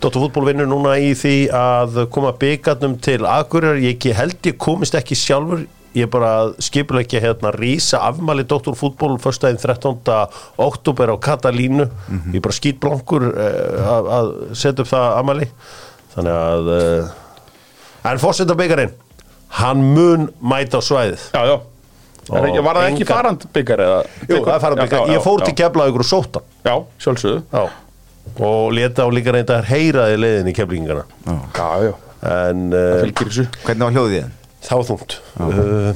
[0.00, 3.76] Dóttur fútból vinnur núna í því að koma byggarnum til Akureyrar.
[3.84, 8.44] Ég ekki- held ég komist ekki sjálfur ég er bara að skipulegja hérna rísa afmæli
[8.48, 9.96] Dóttur fútból fyrstæðin 13.
[10.60, 11.88] oktober á Katalínu.
[12.32, 15.48] Ég er bara skýtblankur uh, að, að setja upp það afmæli.
[16.14, 17.16] Þannig að uh,
[18.12, 18.94] en fórseta byggarinn
[19.58, 21.28] hann mun mæta á svæðið.
[21.32, 21.56] Já, já.
[22.28, 24.00] Er var það ekki engar- farand byggar eða?
[24.28, 26.74] Jú, það er farað byggar, Já, já, ég fór já, til Keflavíkur og sóta Já,
[27.00, 27.38] sjálfsögðu.
[27.52, 27.62] Já.
[28.44, 31.94] Og leta á líka reynda að heyra í leiðin í keflingana Já, já,
[32.28, 33.46] En uh, fylgir þessu.
[33.64, 34.26] Hvernig var hljóðið þið?
[34.26, 35.18] það var þungt.
[35.38, 35.92] Uh,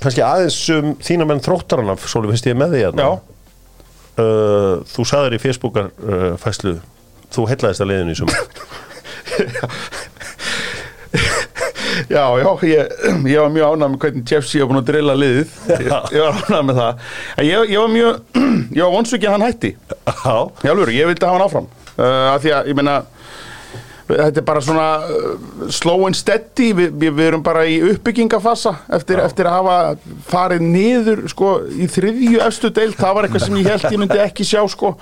[0.00, 3.04] Kannski aðeins um þína menn þróttarana Sóli, finnst ég með því hérna?
[3.04, 3.10] Já,
[4.22, 6.78] uh, Þú sagðir í Facebookar uh, fæslu
[7.30, 8.40] Þú hellaðist að leiðinu í sumar.
[12.10, 12.92] Já, já ég,
[13.28, 15.54] ég var mjög ánægð með hvernig Jeff sé að búin að drilla liðið.
[15.68, 17.04] Ég, ég var ánægð með það.
[17.34, 18.20] En ég, ég var mjög,
[18.78, 19.70] ég var vonsvikið að hann hætti.
[20.08, 20.36] Já.
[20.64, 21.68] Í alvöru, ég vildi hafa hann áfram.
[21.94, 22.96] Uh, af því að, ég meina
[24.16, 26.70] þetta er bara svona uh, slow and steady.
[26.76, 29.76] Við, við, við erum bara í uppbyggingafassa eftir, eftir að hafa
[30.30, 32.98] farið niður sko, í þriðju efstu deild.
[32.98, 34.96] Það var eitthvað sem ég held ég myndi ekki sjá sko,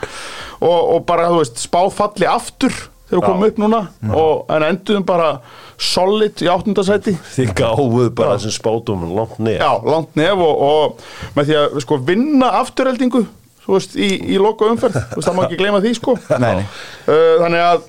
[0.61, 2.75] og, og bara, þú veist, spáfalli aftur
[3.09, 3.83] þegar við komum upp núna.
[4.13, 5.33] Og, en enduðum bara
[5.79, 11.37] solid í áttundasæti Þið gáfuð bara þessum spátum langt niður Já, langt nef og, og
[11.39, 13.23] með því að sko, vinna afturheldingu
[13.69, 16.17] þú veist, í, í loka umferð þú veist, það má ekki gleyma því sko.
[16.41, 16.67] Nei, nei.
[17.05, 17.87] Uh, þannig að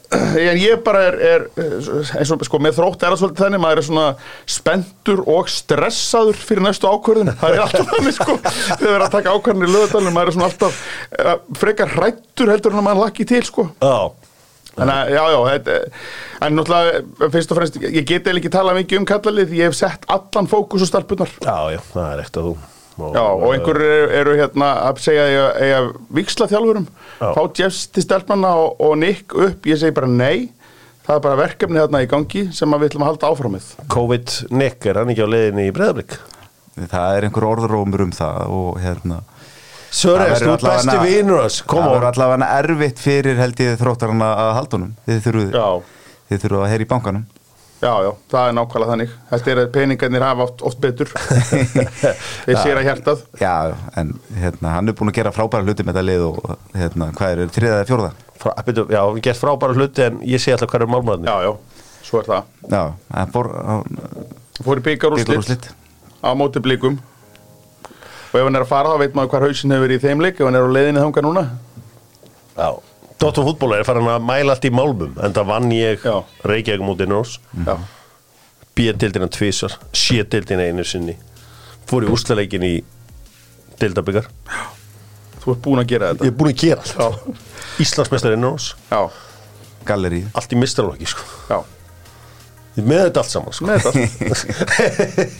[0.52, 1.44] en ég bara er, er
[2.18, 4.06] eins og sko með þrótt er það svolítið þannig maður er svona
[4.56, 7.32] spenntur og stressaður fyrir næstu ákvörðun.
[7.40, 8.36] Það er alltaf þannig sko.
[8.42, 10.82] Þegar það er að taka ákvörðun í lögadalinn maður er svona alltaf
[11.20, 13.68] uh, frekar hrættur heldur en að maður lakki til sko.
[13.82, 13.96] Já.
[14.72, 16.04] Þannig að, já, já, þetta,
[16.46, 19.76] en náttúrulega, fyrst og fremst, ég get eða ekki talað mikið um kallalið, ég hef
[19.76, 21.34] sett allan fókus á stelpunar.
[21.44, 24.98] Já, já, það er ekkert að þú og, Já, og einhverjur eru, eru hérna að
[25.04, 26.86] segja að eiga- eiga viksla þjálfurum,
[27.20, 27.28] Já.
[27.36, 30.48] fá Jeffs til stelpanna og, og Nick upp, ég segi bara nei,
[31.06, 33.70] það er bara verkefni hérna í gangi sem að við ætlum að halda áframið.
[33.96, 36.18] COVID-Nick, er hann ekki á leiðinni í breðablik?
[36.78, 39.22] Það er einhver orðrómur um það og hérna
[39.92, 44.52] Það þú ert besti hans, Það verður allavega erfitt fyrir held ég þróttarana að
[45.52, 45.66] Já.
[46.32, 47.26] Þið þurfuð að heyra í bankanum
[47.82, 49.14] Já, já, það er nákvæmlega þannig.
[49.32, 51.08] Þetta er að peningarnir hafa oft, oft betur.
[52.46, 53.24] Þeir sér að hjartað.
[53.40, 53.54] Já,
[53.98, 56.38] en hérna, hann er búin að gera frábæra hluti með þetta lið og
[56.78, 58.10] hérna, hvað er, þriða eða fjórða?
[58.42, 61.48] Frá, byrju, já, við gert frábæra hluti en ég sé alltaf hvað er málmaðurinn Já,
[61.48, 62.52] já, svo er það.
[62.70, 62.82] Já,
[63.18, 63.98] hann fór hann
[64.62, 65.68] Fór í byggarúslit byggarúrslit.
[66.22, 67.00] á móti blikum.
[68.32, 70.22] Og ef hann er að fara þá veit maður hvar hausinn hefur verið í þeim
[70.22, 71.44] leik, ef hann er á leiðinni þangað núna.
[72.54, 72.68] Já,
[73.22, 76.16] Dóttur fútból er farin að mæla allt í málmum en það vann ég Já.
[76.48, 77.76] Reykjavík mútið Nós Já.
[78.74, 81.14] B-dildina tvísar, C-dildina einu sinni
[81.86, 82.72] fór í úrslaleikin í
[83.78, 84.26] dildabyggar
[85.42, 86.26] Þú ert búin að gera þetta.
[86.26, 89.00] Ég er búin að gera allt Íslandsmeistarinn Nós, Já,
[89.86, 91.22] Gallerí allt í mistarlokki sko.
[92.78, 93.66] með þetta allt saman sko.
[93.68, 94.02] Með þetta.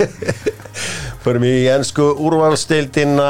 [1.23, 3.29] Förum í ennsku úrvalstildina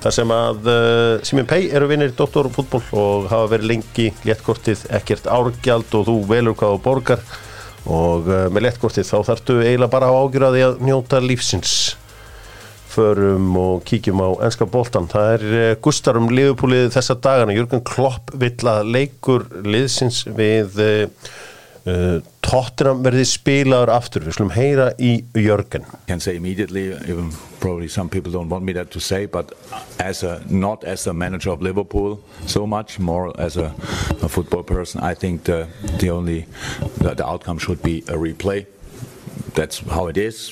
[0.00, 5.28] þar sem að uh, Simin Pei eru vinnir doktorfútból og hafa verið lengi léttkortið ekkert
[5.30, 7.24] árgjald og þú velur hvað þú borgar
[7.90, 11.74] og uh, með léttkortið þá þarftu eiginlega bara að ágjöra því að njóta lífsins
[12.90, 15.06] förum og kíkjum á ennska boltan.
[15.10, 17.54] Það er uh, gustar um liðupúlið þessa dagana.
[17.54, 20.80] Jörgen Klopp vill að leikur liðsins við
[22.50, 28.08] Tottenham verði spilaður aftur við skulum heyra í Jörgen can say immediately, even probably some
[28.08, 29.52] people don't want me that to say, but
[30.00, 33.72] as a not as a manager of Liverpool so much, more as a,
[34.22, 35.68] a football person, I think the
[36.00, 36.46] the only
[36.98, 38.66] the, the outcome should be a replay.
[39.54, 40.50] That's how it is.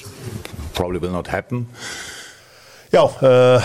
[0.75, 1.67] Probably will not happen.
[2.93, 3.61] Já, uh,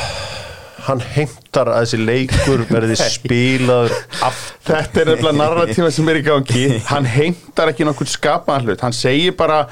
[0.87, 4.53] hann heimtar að þessi leikur verði spilaður aftur.
[4.67, 6.63] Þetta er nefnilega narratíma sem er í gangi.
[6.89, 8.83] Hann heimtar ekki nokkur skapaðan hlut.
[8.83, 9.65] Hann segir bara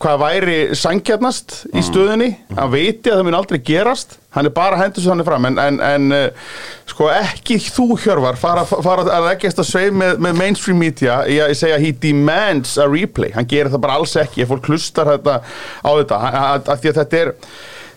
[0.00, 2.30] hvað væri sankjarnast í stöðunni.
[2.56, 4.18] Hann viti að það mun aldrei gerast.
[4.34, 5.46] Hann er bara að hendur svo hann fram.
[5.48, 6.56] En, en, en uh,
[6.90, 11.20] sko ekki þú Hjörvar fara, fara að leggjast að sveif með, með mainstream media.
[11.30, 13.30] Í að segja he demands a replay.
[13.36, 14.42] Hann gerir það bara alls ekki.
[14.42, 16.18] Ég fór klustar þetta á þetta.
[16.18, 17.32] Að, að, að Því að þetta er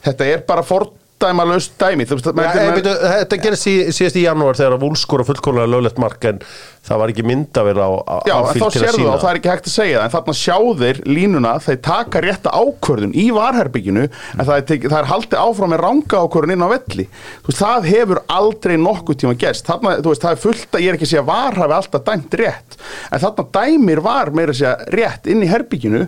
[0.08, 0.64] Þetta er bara
[1.18, 2.06] fordæmalöst dæmi.
[2.08, 6.42] Þetta gerist síðast í janúar þegar Vúl skora fullkomlega löglegt mark en
[6.88, 9.40] það var ekki á, á Já, á en fylg þá að sérðu sína það er
[9.40, 13.26] ekki hægt að segja það en þarna sjá þeir línuna þeir taka rétta ákvörðun í
[13.36, 17.08] varherbygginu en það er, teki, það er haldið áfram með ranga ákvörðun inn á velli.
[17.48, 19.68] Veist, það hefur aldrei nokkuð tíma gerst.
[19.68, 21.78] Þarna, þú veist, það er fullt að ég er ekki að segja að var hafi
[21.78, 22.78] alltaf dæmt rétt
[23.12, 26.06] en þarna dæmir var meira að segja rétt inn í herbygginu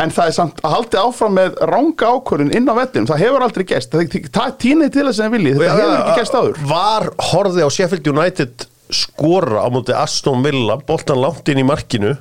[0.00, 3.46] en það er samt að haldið áfram með ranga ákvörðun inn á vellinu, það hefur
[3.46, 3.94] aldrei gerst.
[3.94, 6.62] Það, það tínið til þess að vilji, þetta hefur ekki gerst áður.
[6.70, 12.14] Var horfði á Sheffield United skora á móti Aston Villa boltan langt inn í markinu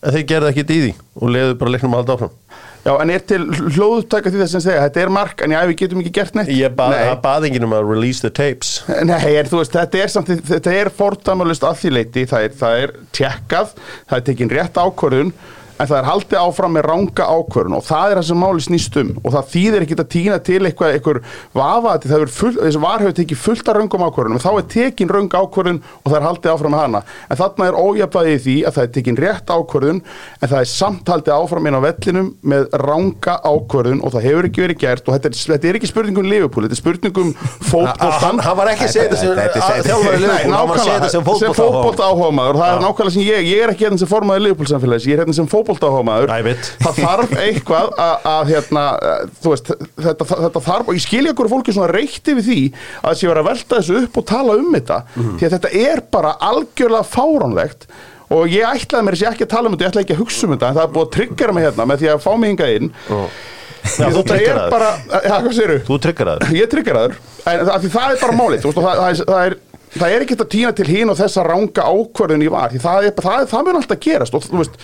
[0.00, 2.36] en þeir gerði ekkit í því og leiðu bara leiknum að halda áfram.
[2.80, 5.76] Já, en er til hlóðutaka því þess að segja, þetta er mark en já, við
[5.82, 6.52] getum ekki gert neitt?
[6.56, 7.02] Ég bað, Nei.
[7.10, 8.70] það bað enginn um að release the tapes.
[9.10, 12.84] Nei, er, veist, þetta er samt, þetta er fordæmalust að því leiti, það er, það
[12.86, 13.74] er tjekkað,
[14.08, 15.34] það er tekin rétt ákvörðun
[15.80, 18.94] en það er haldið áfram með ranga ákvörðun og það er það sem máli snýst
[19.00, 21.18] um og það þýðir ekki að týna til eitthvað, eitthvað
[21.56, 25.12] vafaði, það er full, þessi var hefur tekið fullt af röngum ákvörðunum, þá er tekin
[25.16, 27.00] röng ákvörðun og það er haldið áfram með hana.
[27.30, 30.00] En þarna er ójafæðið í því að það er tekin rétt ákvörðun
[30.40, 34.44] en það er samt haldið áfram inn á vellinum með ranga ákvörðun og það hefur
[34.50, 37.30] ekki verið gert og þetta er, þetta er ekki spurningum Liverpool, þetta er spurningum
[37.70, 39.62] fótboltan Hann hann var ekki að segja þetta sem er- Liverpool,
[41.56, 45.04] fótbolta áhómaður og það er nákvæmlega sem ég, ég er ekki hérna sem formaður Liverpool-samfélags,
[45.08, 45.69] ég er hérna sem fótbolta
[46.48, 46.70] veit.
[46.84, 51.50] það þarf eitthvað að, að hérna, eh, veist, þetta, þetta þarf og ég skilja okkur
[51.52, 52.58] fólki svona reykt yfir því
[53.02, 55.36] að þessi vera að velta þessu upp og tala um þetta Mhm.
[55.40, 57.86] því að þetta er bara algjörlega fáránlegt
[58.30, 60.46] og ég ætlaði mér þessi ekki að tala um þetta, ég ætlaði ekki að hugsa
[60.46, 62.50] um þetta en það er búið að tryggjara mig hérna með því að fá mig
[62.54, 62.92] hingað inn
[63.80, 64.22] Já, þú
[65.40, 65.80] hvað segirðu?
[65.88, 67.14] Þú triggeraður ég tryggir aður
[67.46, 69.54] það, það er bara málið það, það, er, það, er,
[69.96, 73.08] það er ekkert að týna til hín og þessa ranga ákvörðun í var því það,
[73.08, 74.36] er, það, það mun alltaf gerast.
[74.36, 74.78] Og þú veist,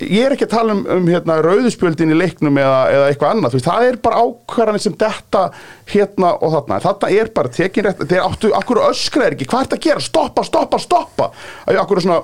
[0.00, 3.54] ég er ekki að tala um, um hérna, rauðuspjöldin í leiknum eða, eða eitthvað annað,
[3.54, 5.44] þú veist, það er bara ákvarðanir sem detta
[5.92, 6.82] hérna og þarna.
[6.86, 9.88] Þarna er bara tekin rétt, þeir áttu akkur öskra er ekki, hvað er þetta að
[9.88, 11.32] gera, stoppa, stoppa, stoppa!
[11.80, 12.22] Akkur er svona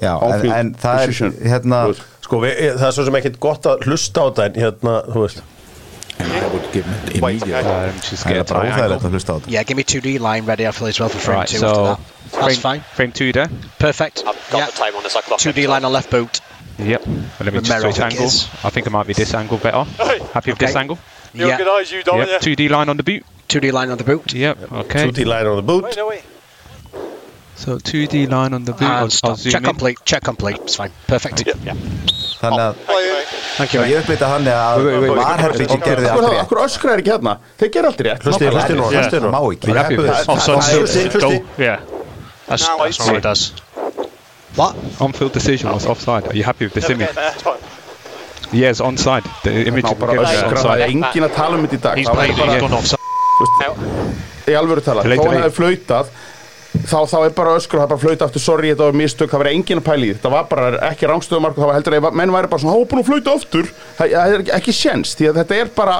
[0.00, 2.04] Já, en, en það er hérna Þú veist.
[2.24, 5.24] Sko, við, það er svo sem ekkert gott að hlusta á þetta en hérna, þú
[5.26, 5.42] veist
[6.20, 7.54] And I would give it immediately.
[7.54, 9.08] Um, just Það get a bara óþægilegt triangle.
[9.08, 11.58] að hlusta Yeah, give me 2D line ready after as well for frame Right, two
[11.58, 11.98] so after that.
[12.32, 12.80] That's frame, fine.
[12.94, 13.48] frame two there.
[13.78, 14.22] Perfect.
[14.26, 14.66] I've got yeah.
[14.66, 15.16] the time on this.
[15.16, 16.40] I clock 2D line on left boot.
[16.78, 17.06] Yep.
[17.06, 18.30] Well, let me just Romero, switch I think angle.
[18.64, 19.84] I think it might be this angle better.
[20.32, 20.98] Happy with this angle?
[21.34, 21.52] You Yeah.
[21.58, 22.40] organise, you don't Yep.
[22.42, 23.24] 2D line on the boot.
[23.48, 24.32] 2D line on the boot.
[24.32, 24.72] Yep.
[24.72, 25.04] Okay.
[25.10, 26.22] 2D line on the boot Wait, no, wait.
[27.60, 28.88] So 2D line on the boot.
[28.88, 29.08] I'll.
[29.24, 29.62] I'll Check in.
[29.64, 29.98] complete.
[30.06, 30.56] Check complete.
[30.64, 30.90] It's fine.
[31.06, 31.42] Perfect.
[32.40, 32.74] Þannig að
[33.58, 33.80] Thank you.
[33.84, 35.18] ég uppleita hann að Wait, wait, wait.
[35.20, 38.76] varherbyggi gerði allt rétt akkur öskra er ekki hérna þeir gera allt rétt Hlusti, hlusti
[38.78, 39.02] nú, Yeah.
[39.02, 39.74] hlusti nú má ekki.
[39.74, 41.80] Hlusti, hlusti Yeah.
[42.48, 43.52] That's, that's what it does.
[44.56, 44.74] What?
[45.00, 46.26] On-field decision was offside.
[46.28, 47.12] Are you happy with this image?
[48.52, 49.22] Yes, onside.
[49.44, 52.60] The image öskra, það er engin að tala um þetta í dag He's played it.
[52.60, 52.98] Done offside.
[54.48, 56.06] í alvöru tala, þó hann hefði flautað
[56.86, 59.42] þá, þá er bara öskra, það er bara flauta aftur sorry, þetta var mistök, það
[59.42, 60.16] var engin að pæla í því.
[60.20, 62.90] þetta var bara ekki rángstöðumark og það var heldur að menn væri bara svona, var
[62.92, 65.96] búin að flauta aftur það, það er ekki- sjens, því að þetta er bara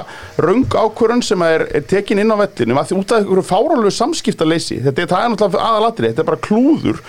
[0.47, 3.93] röng ákvörun sem er, er tekin inn á vellinu, að því út af einhverju fáránlegu
[3.99, 7.03] samskiptaleysi, þetta er, það er náttúrulega aðalatri, þetta er bara klúður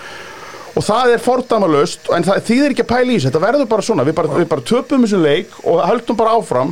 [0.73, 3.85] og það er fordæmalöst en það þýðir ekki að pæla í þessu, þetta verður bara
[3.85, 6.71] svona við bara, við bara töpum þessum leik og höldum bara áfram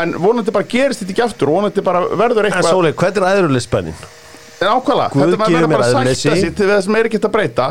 [0.00, 3.28] en vonandi bara gerist þetta ekki aftur vonandi bara verður En eitthvað Sóli, hvernig er
[3.28, 3.98] aðurlispennin?
[4.62, 7.34] Nákvæmlega, Guð þetta verður bara að sætta sig til það sem er ekki hægt að
[7.36, 7.68] breyta.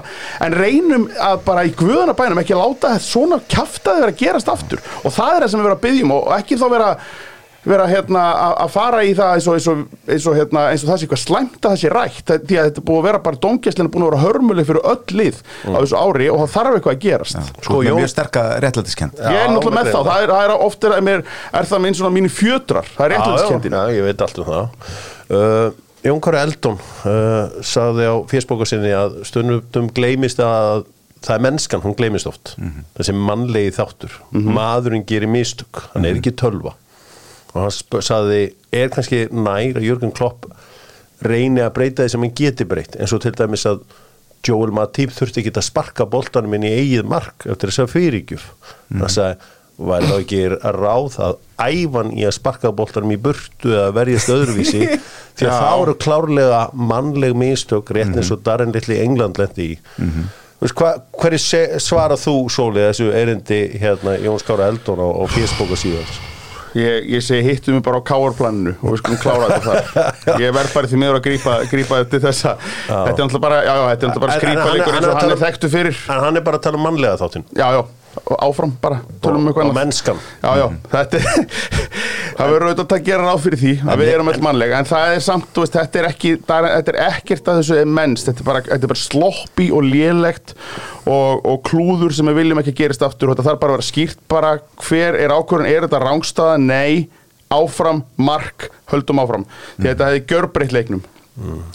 [0.47, 4.21] En reynum að bara í guðana bænum ekki að láta þetta svona kjaftaði vera að
[4.25, 4.79] gerast aftur.
[5.05, 6.95] Og það er það sem við verðum að byggjum og ekki þá vera
[7.61, 10.81] vera hérna að- að fara í það eins og, eins og, eins og, hérna, eins
[10.81, 12.31] og það sé eitthvað slæmt að það sé rætt.
[12.47, 15.13] Því að þetta búið að vera bara dómgæslinn er búin að vera hörmuleg fyrir öll
[15.19, 15.37] lið
[15.69, 17.37] á þessu ári og það þarf eitthvað að gerast.
[17.61, 20.23] Sko, með Jón- mjög sterka réttlætiskend ég er náttúrulega með þá, það.
[20.23, 21.23] er, það er oft er, er,
[21.53, 22.85] er það minn svona mínu fjötrar.
[22.97, 23.77] Það er réttlætiskendin
[26.01, 30.87] Jón Kari Eldon uh, sagði á fésbóka sinni að stundum gleymist að
[31.21, 32.55] það er mennskan, hún gleymist oft.
[32.97, 34.15] Þessi mannlegi þáttur.
[34.33, 36.73] Maðurinn gerir mistök, hann er ekki tölva.
[37.53, 38.39] Og hann sagði
[38.73, 40.47] er kannski nær að Jörgen Klopp
[41.21, 42.97] reyni að breyta því sem hann geti breytt?
[42.97, 43.83] Eins og til dæmis að
[44.47, 48.47] Joel Matip þurfti ekki að sparka boltanum inn í eigið mark eftir þess að fyrirgjöf
[48.89, 49.51] það sagði,
[49.87, 50.41] var þá ekki
[50.77, 54.83] ráð að æfan í að sparka boltanum í burtu eða verjast öðruvísi?
[55.39, 59.73] Því að þá eru klárlega mannleg mistök rétt eins og Darren litli í England lendi
[59.73, 59.81] í.
[59.97, 60.29] Mm
[60.61, 61.39] Veist, hva, hverju
[61.81, 66.11] svarað þú Sóli þessu erindi hérna Jóns Kára Eldon á, á Facebook síðan?
[66.77, 70.11] Ég, ég segi hittu mig bara á káarplaninu og við skulum klára þetta þar.
[70.45, 72.53] Ég verð bara því miður að grípa, grípa til þessa.
[72.61, 75.99] Þetta er náttúrulega bara, er bara skrýpalegur hann eins og hann er þekktu fyrir.
[76.07, 77.43] en hann er bara að tala um mannlega þáttinn.
[77.57, 78.00] Já, já, og
[78.41, 79.77] áfram bara, tölum um eitthvað annað.
[79.79, 80.21] mennskan.
[80.41, 81.27] Já, já, þetta er
[82.37, 85.13] það verður auðvitað að gera ráð fyrir því að við erum öll mannlega, en það
[85.15, 87.93] er samt þú veist, þetta er ekki, það er, þetta er ekkert að þessu er
[87.99, 90.53] menns, þetta er bara, þetta er bara sloppi og lélegt
[91.05, 93.31] og, og klúður sem við viljum ekki gerist aftur.
[93.31, 94.51] Og þetta þarf bara að vera skýrt bara
[94.87, 97.07] hver er ákvörðun, er þetta rángstaða, nei
[97.51, 99.47] áfram, mark, höldum áfram.
[99.77, 101.01] Því þetta hefði gjörbreytt leiknum.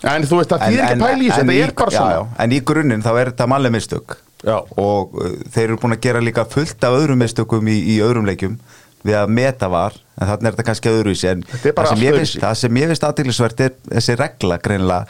[0.06, 2.16] En þú veist, það þýðir ekki að pæla í þessu, þetta er bara já, svona.
[2.16, 4.58] já, en í grunninn þá er þetta mannleg mistök Já.
[4.76, 8.26] og uh, þeir eru búin að gera líka fullt af öðrum mistökum í, í öðrum
[8.28, 8.58] leikjum
[9.06, 11.28] við að meta var en þannig er þetta kannski öðruvísi.
[11.30, 15.06] En það sem finnst- það sem ég finnst aðdeglisvert er þessi regla greinilega.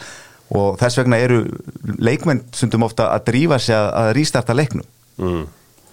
[0.56, 1.38] Og þess vegna eru
[1.98, 4.84] leikmenn stundum ofta að drífa sig að, að rístarta leiknum.
[5.16, 5.46] Mm.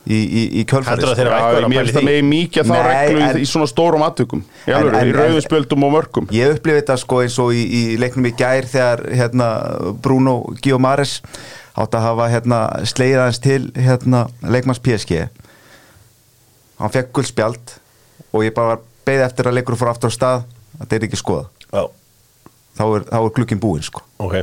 [0.03, 1.69] í, í, í kjölfarið sko.
[1.71, 5.86] mér í finnst það með mikið þá reglu en- í, svona stórum aðtökum í, spjöldum
[5.88, 9.47] og mörgum Ég upplifði þetta sko eins og í, í leiknum í gær þegar hérna,
[10.03, 11.21] Bruno Guimares
[11.74, 12.59] átt að hafa hérna,
[12.89, 15.28] slegið aðeins til hérna, leikmanns PSG
[16.84, 17.78] hann fekk guldspjald
[18.34, 21.19] og ég bara beði eftir að leikur fór aftur á stað að þetta er ekki
[21.19, 21.43] skoða.
[21.74, 21.84] Já,
[22.80, 24.03] þá er, þá er glukkin búinn sko.
[24.24, 24.39] Ok.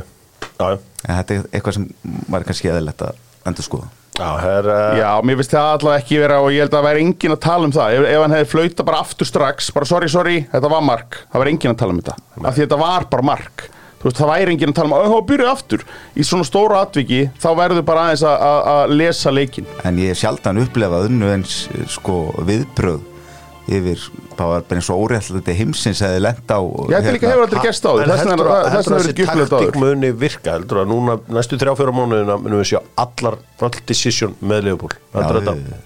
[0.57, 0.77] Já, já.
[1.07, 1.89] en þetta er eitthvað sem
[2.37, 3.19] er kannski eðlilegt að
[3.49, 6.73] endur skoða Já, her, uh, Já, mér finnst það allavega ekki vera og ég held
[6.73, 7.93] að það væri engin að tala um það.
[7.95, 11.21] Ef, ef hann hefði flauta bara aftur strax bara sorry, sorry, þetta var mark.
[11.31, 12.17] Það væri engin að tala um þetta.
[12.41, 13.63] Af því þetta var bara mark
[14.01, 15.85] þú veist, það væri engin að tala um að það byrjuð aftur.
[16.17, 20.11] Í svona stóru atviki, þá verður bara aðeins að- að að lesa leikin en ég
[20.11, 21.55] hef sjaldan upplefað unnu eins
[21.87, 22.17] sko
[22.49, 23.07] viðbröð
[23.71, 24.01] yfir
[24.35, 27.91] bara eins og óréttlega heimsins hefði lent á Ég held líka hefur aldrei gerst á
[27.93, 30.55] því þess vegna að, að verður þessi taktík muni virka.
[30.57, 34.97] Heldur að núna næstu þrjá fjóra mánuðina munum við sjá allar all decision með Leopold
[35.13, 35.79] heldur þetta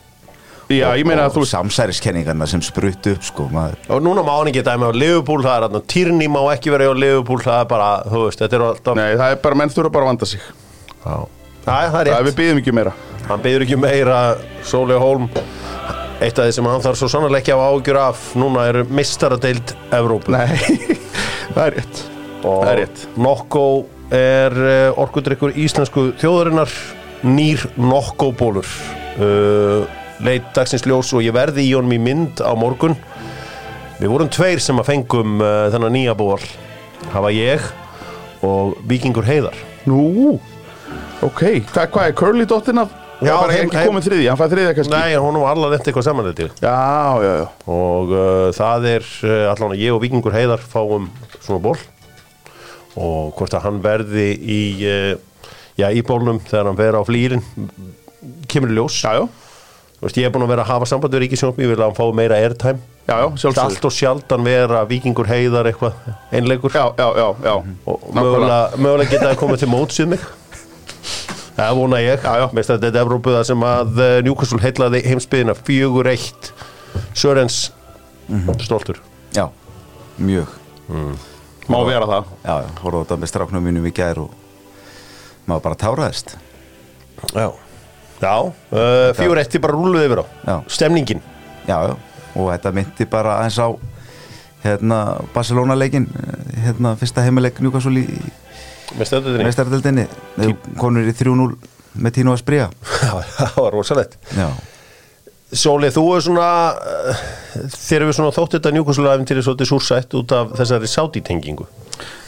[0.66, 3.76] Já, ég meina að þú og samsæriskenningarna sem spruttu upp sko maður.
[3.94, 6.88] Og núna má hann ekki dæmi á Leopold það er að Tyrni má ekki vera
[6.90, 9.74] á Leopold það er bara, þú veist, þetta er alltaf Nei, það er bara, menn
[9.76, 10.48] þurfa bara að vanda sig.
[11.06, 11.16] Já,
[11.68, 12.26] það er Það rétt.
[12.30, 12.94] við byggjum ekki meira.
[13.30, 14.18] Hann beður ekki meira
[14.66, 15.28] Sóli Hólm
[16.24, 18.78] eitt af því sem hann þarf svo sannarlega ekki að hafa ágjur af núna er
[18.90, 20.32] mistaradeild Evrópu.
[20.34, 20.48] Nei,
[21.56, 22.02] það er rétt.
[22.46, 23.04] Og Það er rétt.
[23.26, 23.66] Nokko
[24.16, 26.74] er uh, orkudrykkur íslensku þjóðarinnar
[27.26, 28.70] nýr Nokko bólur
[29.20, 29.86] uh,
[30.24, 32.96] leit dagsins ljós og ég verði í honum í mynd á morgun.
[34.00, 36.40] Við vorum tveir sem að fengum uh, þennan nýja ból
[37.14, 37.64] hafa ég
[38.46, 39.58] og Víkingur Heiðar.
[39.88, 40.36] Nú,
[41.24, 41.42] ok,
[41.72, 42.94] hvað, hvað er Curly dottin af?
[43.24, 44.92] Já, bara er ekki komið þriði, hann fæði þriðja kannski?
[44.92, 46.80] Nei, hún var allar eftir eitthvað samanleiti Já,
[47.24, 47.46] já, já.
[47.72, 51.08] Og uh, það er uh, allan ég og Víkingur Heiðar fáum
[51.38, 51.78] svona ból
[52.96, 55.14] og hvort að hann verði í uh,
[55.80, 57.46] já, í bólnum þegar hann verður á flýrin
[58.52, 59.00] kemur í ljós.
[59.00, 59.26] Já, já,
[60.02, 61.96] veist, ég er búin að vera að hafa samband við Ríkisjónum ég vil að hann
[61.98, 62.80] fái meira airtime.
[63.08, 65.94] Já, já, allt og sjaldan vera Víkingur Heiðar eitthvað
[66.34, 66.74] einleikur.
[66.74, 67.54] Já, já, já, já.
[67.86, 70.26] Og mögulega, mögulega geta að koma til mótsið mig.
[71.56, 72.20] Það vona ég.
[72.26, 72.48] Já, já.
[72.58, 76.52] Meist að þetta er Evrópu það sem að uh, Newcastle heillaði heimsbyðina fjögur eitt.
[77.16, 77.72] Sörens
[78.28, 78.56] Mhm.
[78.66, 78.98] stoltur.
[79.38, 79.50] Já,
[80.18, 80.50] mjög.
[81.70, 82.26] Má vera það.
[82.44, 84.32] Já, já, á þetta með stráknum mínum í gær og
[85.46, 86.34] maður bara táraðist.
[87.38, 87.52] Já,
[88.22, 90.26] já uh, fjögur eitt bara rúluð yfir á.
[90.46, 90.56] Já.
[90.78, 91.22] Stemningin.
[91.66, 91.96] Já, já,
[92.36, 93.68] og þetta myndi bara aðeins á
[94.66, 95.00] hérna
[95.34, 96.08] Barcelona leikin
[96.66, 98.20] hérna fyrsta heimileik Newcastle í
[98.98, 100.08] meistaradeldinni
[100.80, 101.50] konur í 3-0
[101.96, 102.70] með Tino Asprilla.
[103.06, 104.18] Já, það var rosalegt.
[104.36, 104.50] Já,
[105.56, 107.20] Sóli, þú er svona uh,
[107.72, 111.68] þér hefur svona þótt þetta Newcastle æfintýri svolítið súrsætt út af þessari sátítengingu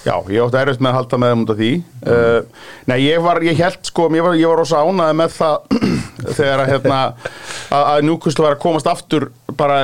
[0.08, 1.70] Já, ég átti erfitt með að halda með út af því.
[2.08, 5.86] Uh, Nei, ég var, ég held sko ég var, ég var rosa ánæði með það
[6.26, 9.78] þegar að hérna að, að Newcastle var að komast aftur bara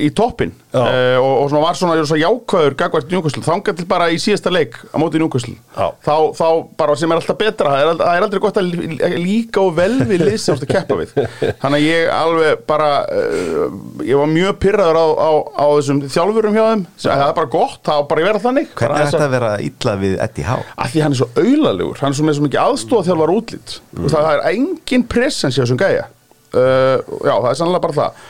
[0.00, 4.08] í toppin uh, og, og svona var svona, svona jákvæður gagvært Newcastle, þangað til bara
[4.12, 5.86] í síðasta leik á móti Já.
[6.04, 6.46] þá, þá
[6.78, 9.76] bara sem er alltaf betra það er, það er aldrei gott að lí- líka og
[9.78, 11.14] vel við lið sem þú ert að keppa við.
[11.62, 15.30] Þannig að ég alveg bara uh, ég var mjög pyrraður á, á,
[15.60, 16.84] á þessum þjálfurum hjá þeim.
[17.04, 18.70] Það er bara gott, það var bara að vera þannig.
[18.78, 20.66] Hvernig er þetta að vera illa við Eddie Howe?
[20.94, 24.06] því hann er svo auðlalegur hann er svo með svo mikið aðstofa þjálfar útlít mm.
[24.12, 26.06] það er engin presens í þessum gæja.
[26.54, 28.24] Uh, já, það er sannlega bara það.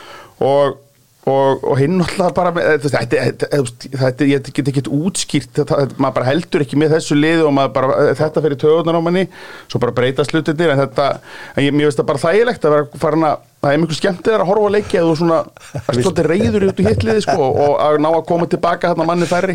[0.45, 0.79] Og,
[1.31, 5.63] og, og hinn náttúrulega bara þetta, þetta, þetta, þetta, ég get ekki útskýrt
[5.97, 9.25] maður bara heldur ekki með þessu liði og bara, þetta fyrir töðunar á manni
[9.65, 11.07] svo bara breyta slutinir en þetta,
[11.55, 14.35] en ég, mér veist það bara þægilegt að vera farin að það er mjög skemmtið
[14.37, 15.39] að horfa að leikja eða svona,
[15.81, 19.29] er svolítið reyður út í hitliði sko og að ná að koma tilbaka hérna manni
[19.31, 19.55] færri.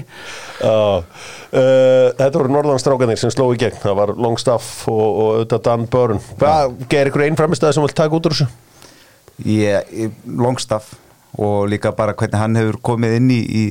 [0.58, 5.62] Já, uh, þetta voru norðanstrákanir sem sló í gegn, það var Longstaff og, og auðvitað
[5.68, 8.50] Dan Börn Hvað, gerir ykkur einn framistæði sem vilt taka út úr þessu?
[9.46, 10.98] Ég- Longstaff
[11.38, 13.64] og líka bara hvernig hann hefur komið inn í, í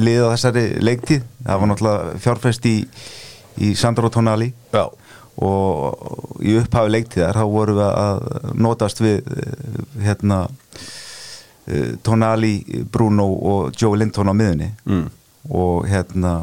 [0.00, 1.22] lið á þessari leiktíð.
[1.44, 2.76] Það var náttúrulega fjárfest í,
[3.62, 4.50] í Sandro Tonali.
[4.74, 4.88] Já,
[5.40, 10.42] og í upphafi leiktíðar þá vorum við að notast við eh, hérna
[11.66, 12.56] eh, Tonali,
[12.92, 15.06] Bruno og Joe Linton á miðunni mm.
[15.56, 16.42] og hérna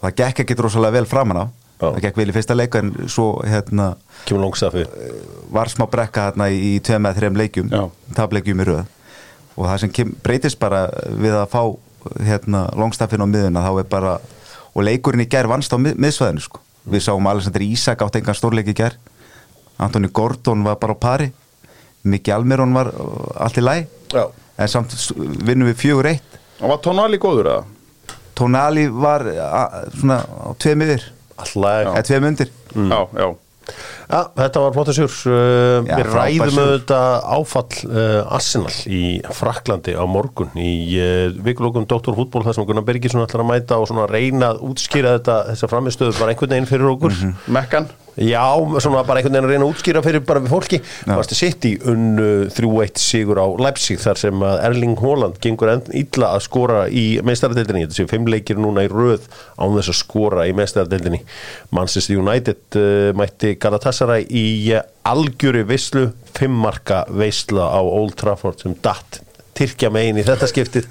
[0.00, 1.46] það gekk ekki rosalega vel framan á.
[1.78, 1.92] Já.
[1.92, 3.92] það gekk vel í fyrsta leik en svo hérna
[5.54, 7.84] var smá brekka hérna í tveim með þreim leikjum Já.
[8.16, 8.86] tapleikjum í röð
[9.58, 10.86] og það sem kem, breytist bara
[11.18, 11.62] við að fá
[12.24, 14.12] hérna longstaffin á miðuna þá er bara
[14.74, 16.62] og leikurinn í gær vannst á mið, miðsvæðinu sko.
[16.88, 18.94] við sáum Alexander Ísak átt engan stórleik í gær.
[19.78, 21.26] Antoni Gordon var bara á pari.
[22.08, 23.74] Miki Almiron var uh, allt í læ
[24.14, 24.22] Já,
[24.56, 26.38] en samt vinnum við fjögur eitt.
[26.62, 28.14] Og var Tonali góður eða?
[28.38, 29.64] Tonali var a,
[29.98, 31.04] svona á tveim yfir.
[31.36, 32.54] Alltaf eða tveim undir.
[32.74, 33.28] Já, já
[34.08, 39.02] Ja, þetta var flott að sjúr uh, Við ræðum auðvitað áfall uh, Arsenal í
[39.36, 42.16] Fraklandi á morgun í uh, vikulókum Dr.
[42.16, 46.16] Fútból þar sem Gunnar Bergisson ætlar að mæta og reyna að útskýra þetta þessa framistöðu
[46.22, 47.18] bara einhvern veginn fyrir okkur.
[47.52, 48.42] Mekkan Já,
[48.82, 50.80] svona bara einhvern veginn að reyna að útskýra fyrir bara við fólki.
[51.06, 56.32] Varstu sitt í unnu 3-1 sigur á Leipzig þar sem að Erling Haaland gengur illa
[56.34, 57.84] að skora í meistaradeildinni.
[57.86, 61.22] Þetta séu fimm leikir núna í röð án þess að skora í meistaradeildinni.
[61.70, 66.08] Manchester United uh, mætti Galatasaray í uh, algjöri veislu.
[66.34, 69.22] Fimmmarka veisla á Old Trafford sem datt
[69.58, 70.86] Tyrkja megin í þetta skiptið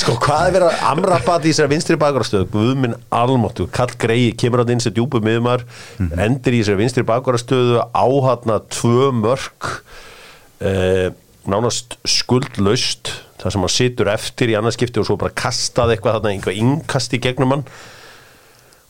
[0.00, 2.46] Sko, hvað er verið að amrabat í þessari vinstri bakvarastöðu?
[2.54, 5.66] Guðminn almáttu, Kall Grei kemur á þinn sem djúpu miðumar
[6.00, 9.68] endur í þessari vinstri bakvarastöðu áhatna tvö mörk
[10.64, 11.10] eh,
[11.44, 16.32] nánast skuldlaust þar sem hann situr eftir í annarskipti og svo bara kastað eitthvað þarna,
[16.32, 17.66] einhvað innkast í gegnum hann.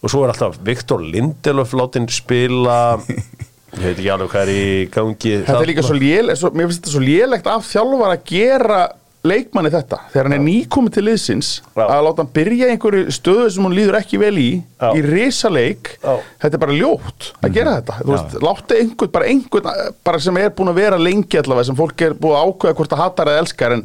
[0.00, 4.70] Og svo er alltaf Viktor Lindelöf látin spila ég veit ekki alveg hvað er í
[4.94, 8.24] gangi Þetta er líka svo lél, svo, mér finnst þetta svo lélegt af þjálfar að
[8.30, 8.80] gera
[9.26, 11.82] leikmanni þetta þegar hann er nýkomið til liðsins Já.
[11.84, 14.46] að láta hann byrja einhverju stöðu sem hún líður ekki vel í
[14.80, 14.86] Já.
[14.96, 16.14] í risaleik Já.
[16.40, 19.68] þetta er bara ljótt að gera þetta þú veist, láta einhvern, bara einhvern
[20.08, 22.94] bara sem er búin að vera lengi allavega sem fólk er búin að ákveða hvort
[22.94, 23.84] það hatar eða elskar en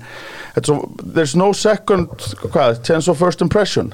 [0.55, 3.91] þetta er svo, there's no second hvað, chance of first impression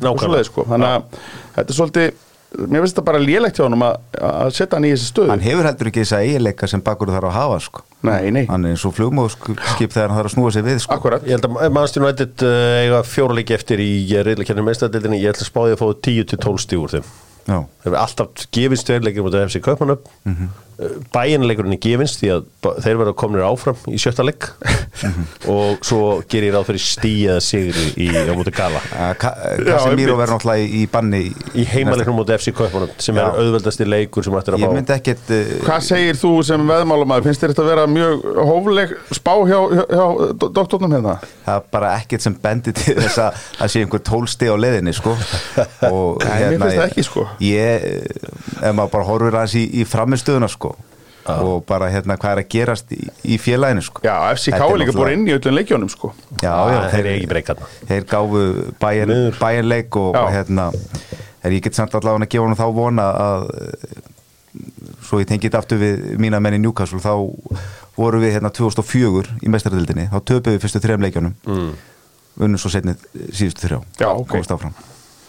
[0.00, 0.64] svoleiðis, sko.
[0.70, 1.22] þannig að
[1.58, 2.26] þetta er svolítið
[2.56, 5.44] mér finnst þetta bara lélegt hjá honum að, að setja hann í þessi stöðu hann
[5.44, 7.84] hefur heldur ekki þessa eiginleika sem bakur þarf að hafa sko.
[8.06, 8.44] Nei, nei.
[8.48, 10.96] hann er eins og flugmóðskip þegar hann þarf að snúa sig við sko.
[10.96, 15.34] Akkurat Ég held að Manchester United uh, eiga fjóra leiki eftir í reyðleikjarnir meðstæðdeldinni ég
[15.34, 17.10] ætla að spáði að fá 10-12 stíg úr þeim.
[17.50, 20.42] Það hefur alltaf gefins tveirleikir mútið FC Kaupmannöp mm Mhm.
[20.42, 20.66] -hmm.
[21.12, 22.44] bæinleikurinn er gefins því að
[22.80, 24.46] þeir verða komnir áfram í sjötta leik
[25.00, 25.24] Mhm.
[25.48, 29.30] og svo gerir ég ráð fyrir stíða sigri í, á mútið Gala Uh, Ka
[29.64, 31.20] Casemiro verður náttúrulega í, í banni
[31.54, 33.20] í heimaleiknum mútið FC Kaupmannöp sem Já.
[33.28, 37.22] er auðveldasti leikur sem ættir að myndi ekkert uh, Hvað segir þú sem veðmálumæður?
[37.28, 41.18] Finnst þér þetta að vera mjög hófleg spá hjá, hjá, hjá do- doktornum hérna?
[41.46, 44.92] það er bara ekkert sem bendir til þess að það sé einhver tólsti á leiðinni
[44.94, 45.10] sko.
[45.92, 47.26] og Nei, mér finnst það ekki, sko.
[47.40, 50.76] Ég, eh, ef maður bara horfir aðeins í, í framistöðuna sko
[51.30, 54.00] og bara hérna hvað er að gerast í, í félaginu sko.
[54.02, 56.12] Já, FCK er líka búin inn í öllum leikjónum sko.
[56.42, 58.40] já, já, Ah, þeir eru ekki breykarna þeir gáfu
[59.38, 60.22] bæinleik og, Já.
[60.24, 60.64] og hérna
[61.44, 63.44] er ég get samt allavega að gefa hann þá vona að
[65.06, 67.12] svo ég tengið aftur við mína menn í Newcastle þá
[67.96, 71.34] voru við hérna 2004 í mestaradildinni, þá töpuðum við fyrstu þrejum leikjunum.
[71.46, 71.70] Mm.
[72.40, 73.02] unnum svo setnið
[73.36, 73.78] síðustu þrjá.
[74.00, 74.28] Já, ok.
[74.30, 74.72] komast áfram.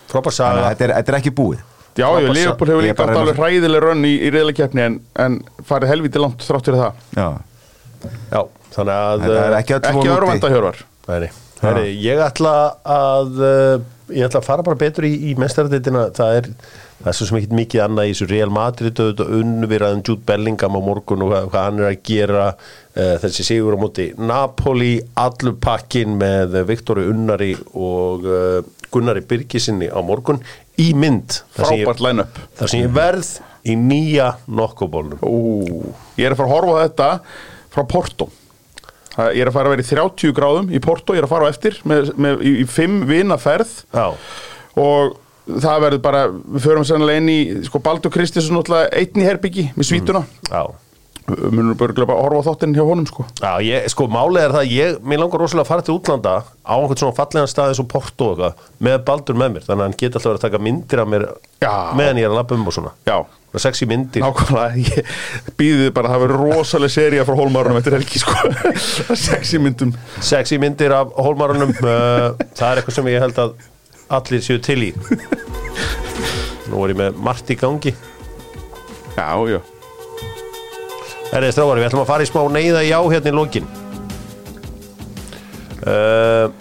[0.08, 1.60] Frábær Þannig saga að þetta er, þetta er ekki búið
[2.00, 4.84] Já, sa- Liverpool hefur Ég er líka átt að alveg hræðileg rönn í, í reyðleikjafni
[4.86, 7.02] en, en farið helviti langt þrátt fyrir það.
[7.18, 7.30] Já,
[8.32, 8.42] Já,
[8.74, 10.14] þannig að þetta er ekki öll Ekki úti.
[10.18, 10.80] örvænta hjörvar.
[12.02, 12.54] Ég ætla
[12.90, 16.48] að uh, ég ætla að fara bara betur í, í mestarðitina það er,
[17.04, 18.28] það er svo sem ekkert mikið annað í þessu.
[18.32, 22.48] Real Madrid auðvitað unnviraðum Jude Bellingham á morgun og hvað, hvað hann er að gera
[22.56, 28.62] uh, þessi sigur á móti Napoli allur pakkin með Viktori Unnari og uh,
[28.92, 30.42] Gunnari Birgisinni á morgun
[30.82, 31.42] í mynd.
[31.56, 32.38] Frábært line-up.
[32.60, 33.32] þar sem ég verð
[33.64, 37.10] í nýja nokkubólnum Ú, ég er að fara að horfa þetta
[37.72, 38.30] frá Porto.
[39.16, 41.34] Það- Ég er að fara að vera í 30 gráðum í Porto, ég er að
[41.34, 44.06] fara á eftir með, með, í, í fimm vina ferð Já,
[44.80, 45.18] og
[45.60, 49.90] það verður bara, við förum sennilega inn í sko Baldur náttúrulega einn í herbyggi með
[49.90, 50.64] svítuna, já.
[50.64, 50.91] mm.
[51.30, 54.64] Munum bara bara að horfa þáttinn hjá honum sko Já, ég, sko, málið er það,
[54.64, 56.34] að ég, mér langar rosalega að fara til útlanda
[56.66, 59.84] á einhvern svona fallegan stað eins og Porto og eitthvað, með Baldur með mér, þannig
[59.84, 61.26] að hann geti alltaf verið að taka myndir af mér
[61.62, 61.74] Já.
[62.00, 62.94] meðan ég er að labba um og svona.
[63.08, 63.18] Já,
[63.54, 64.26] er sexy myndir.
[64.26, 65.12] nákvæmlega, ég
[65.62, 68.54] býðið bara að það verður rosalega seria frá hólmarunum eftir helgi sko
[69.28, 69.94] sexy myndum
[70.26, 73.54] Sexy myndir af hólmarunum, uh, það er eitthvað sem ég held að
[74.12, 74.94] allir séu til í.
[76.72, 77.94] Nú er ég með margt í gangi.
[79.16, 79.62] Já, já
[81.32, 83.68] Herrið stráðar, við ætlum að fara í smá neyða já hérna í lokin.
[85.82, 86.52] Uh,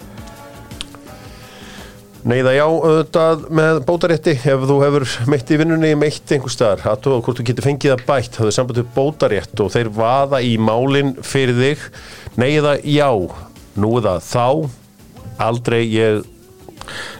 [2.23, 7.03] neyða já auðvitað með bótarétti ef þú hefur meitt í vinnunni meitt einhver staðar, að
[7.03, 10.41] þú hvort þú getur fengið það bætt það er samband við bótarétt og þeir vaða
[10.47, 11.87] í málin fyrir þig.
[12.39, 13.09] Neyða já,
[13.75, 14.47] nú er það þá.
[15.51, 16.27] Aldrei ég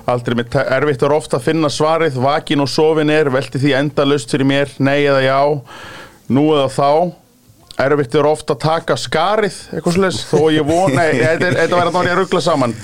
[0.10, 2.16] Aldrei mitt erfitt er ofta að finna svarið.
[2.24, 4.72] Vakin og sofin er, velti því endalaust fyrir mér.
[4.80, 5.42] Nei eða já
[6.32, 6.92] Nú eða þá
[7.86, 11.80] Erfitt er ofta að taka skarið Eitthvað svolítið Þó ég von Nei, þetta er- þetta
[11.82, 12.76] væri að ég ruggla saman.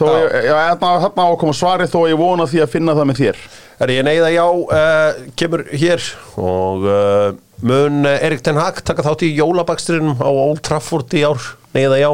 [0.00, 2.94] Þó ég, já, þarna þarna á að koma svarið Þó ég vona því að finna
[2.96, 3.40] það með þér.
[3.80, 6.06] Er ég neyða já uh, kemur hér.
[6.40, 7.28] Og uh,
[7.64, 11.40] mun Erik Ten Hag taka þátt í jólabakstrinum á Old Trafford í ár?
[11.76, 12.10] Neyða já,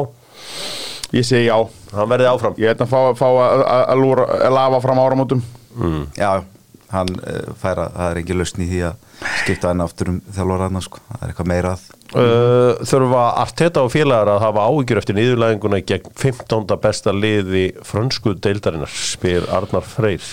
[1.15, 1.55] Ég segi já.
[1.95, 2.55] Hann verði áfram.
[2.59, 4.05] Ég ætla að fá, fá að,
[4.51, 5.43] lafa fram áramótum.
[6.19, 6.31] Já,
[6.93, 9.05] hann uh, færa, það er ekki lausn í því að
[9.41, 11.01] skipta hann aftur um þjálfur hann sko.
[11.09, 15.81] það er eitthvað meira að uh, þurfa Arteta og félagar að hafa áhyggjur eftir niðurlæðinguna
[15.87, 16.77] gegn 15.
[16.83, 20.29] besta liði frönsku deildarinnar spyr Arnar Freyr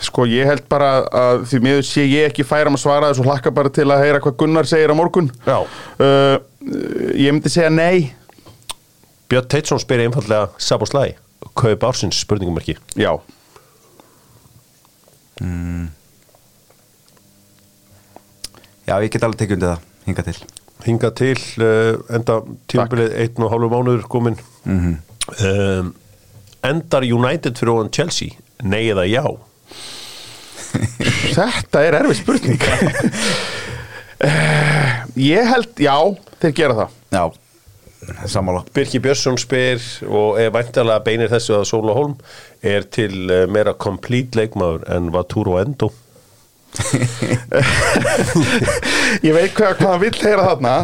[0.00, 3.50] Sko ég held bara að því miður sé ég ekki færa að svara þessu hlakka
[3.52, 5.58] bara til að heyra hvað Gunnar segir á morgun Já.
[5.58, 6.36] uh,
[7.18, 8.12] Ég myndi segja nei
[9.28, 11.16] Björn Teitsson spyr einfallega Sab og Slæ
[11.58, 13.12] kaup ársins spurningumarki Já
[18.88, 20.36] Já, ég get alveg tekið undir það, hinga til.
[20.86, 22.38] Hinga til uh, enda
[22.70, 24.36] tímabilið einn og hálfu mánuður komin
[24.70, 25.90] um,
[26.64, 28.36] endar United fyrir ofan Chelsea?
[28.64, 29.24] Nei eða já?
[31.36, 32.60] Þetta er erfið spurning.
[34.18, 35.92] Eh, Ég held, já,
[36.42, 36.94] þeir gera það.
[37.14, 37.20] Já,
[38.26, 42.14] sammála Birki Björnsson spyr og er væntalega beinir þessu að Sóla Holm
[42.64, 45.88] er til uh, meira complete leikmaður en Vatúr og Endo
[49.24, 50.74] Ég veit hvað, hvað hann vill heyra þarna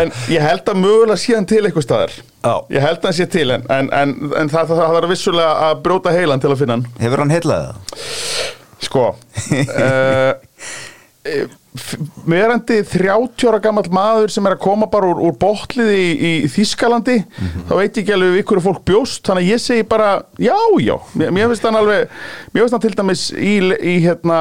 [0.00, 2.54] En ég held að mögulega sé hann til eitthvað staðar Já.
[2.74, 4.10] Ég held að hann sé til En, en, en,
[4.42, 7.76] en það, er vissulega að brjóta heilan til að finna hann Hefur hann heilaðið það?
[8.84, 10.32] Sko uh,
[11.74, 16.12] Verandi 30 ára gammal maður sem er að koma bara úr, úr botliði í,
[16.46, 17.16] í Þískalandi
[17.66, 20.94] þá veit ég ekki alveg hverju fólk bjóst þannig að ég segi bara já, já.
[21.18, 22.14] Mér, mér finnst hann alveg,
[22.54, 24.38] mér finnst hann til dæmis í, í hérna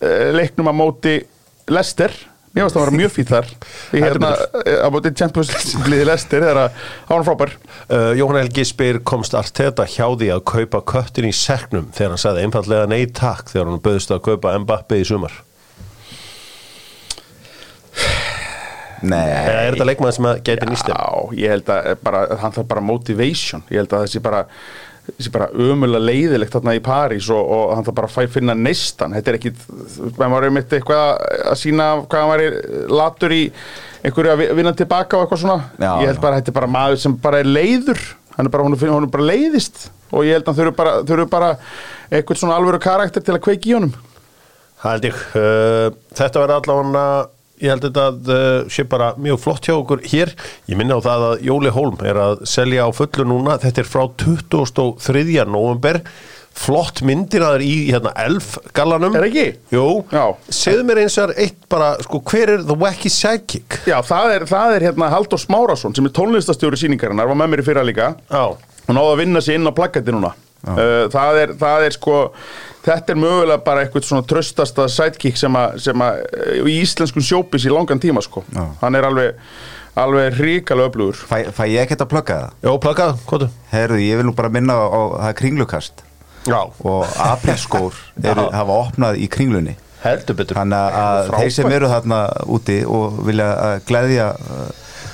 [0.00, 1.14] eh, leiknum að móti
[1.68, 2.16] Lester
[2.56, 3.52] mér finnst hann vera mjög fýtt þar.
[3.92, 5.52] Í hérna eh, að móti Champions
[5.84, 7.56] League Lester þegar að hann frábær.
[7.84, 12.26] Uh, Jóhann Helgi spyr komst Arteta hjá því að kaupa köttin í seknum þegar hann
[12.26, 15.42] sagði einfallega nei takk þegar hann böðist að kaupa Mbappe í sumar
[19.02, 21.00] eða er þetta leikmaður sem gæti nýst Já,
[21.34, 23.62] ég held að bara, hann þarf bara motivation.
[23.70, 24.44] Ég held að þessi bara
[25.02, 29.16] þessi bara ömulega leiðilegt þarna í París og, og hann þarf bara að finna neistan
[29.16, 29.50] þetta er ekki,
[30.14, 33.40] maður var einmitt eitthvað að sína hvað hann væri latur í
[34.06, 35.58] einhverju að vi- vinna tilbaka og eitthvað svona.
[35.82, 38.04] Já, ég held bara að þetta er bara maður sem bara er leiður.
[38.36, 39.88] Hann er bara, hún er, hún er bara leiðist.
[40.12, 41.50] Og ég held að hann þurfi bara, þurfi bara
[42.12, 43.92] eitthvað svona alvöru karakter til að kveiki í honum.
[44.82, 45.18] Ég.
[45.34, 47.04] Uh, Þetta verður allavega
[47.62, 50.34] ég held þetta að uh, sé bara mjög flott hjá okkur hér
[50.70, 53.90] ég minna á það að Jóli Hólm er að selja á fullu núna þetta er
[53.90, 55.24] frá 23.
[55.46, 56.00] november
[56.52, 59.44] flott myndir að það er í hérna elf gallanum Er ekki?
[59.72, 60.24] Jú, Já.
[60.52, 63.78] segðu mér eins og eitt bara, sko, hver er The Wacky Sidekick?
[63.88, 67.64] Já, það er, það er hérna Halldór Smárasson sem er tónlistastjóri síningarinnar, var með mér
[67.64, 70.34] í fyrra líka Já, og náðu að vinna sig inn á plaggati núna
[70.66, 72.16] uh, það, er, það er sko
[72.82, 77.26] þetta er mögulega bara eitthvað svona tröstasta sidekick sem að, sem að uh, í íslenskun
[77.26, 78.44] sjópis í langan tíma sko.
[78.54, 78.64] Já.
[78.82, 79.42] hann er alveg,
[79.98, 81.20] alveg ríkalega öflugur.
[81.30, 82.56] Fæ, fæ ég ekkert að plugga það?
[82.66, 86.06] já, plakað, hvað Herðu, ég vil nú bara minna á, á það er kringlukast.
[86.42, 86.58] Já.
[86.58, 87.94] og aprilskór
[88.58, 89.76] hafa opnað í kringlunni.
[90.02, 90.58] Heldur betur.
[90.58, 94.32] Þannig að þeir sem eru þarna úti og vilja uh, gleðja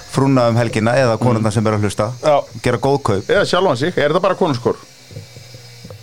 [0.09, 2.39] frúna um helgina eða konurna sem eru að hlusta Já.
[2.65, 3.29] gera góð kaup.
[3.29, 4.81] Eða sjálfan sig, er það bara konurskor?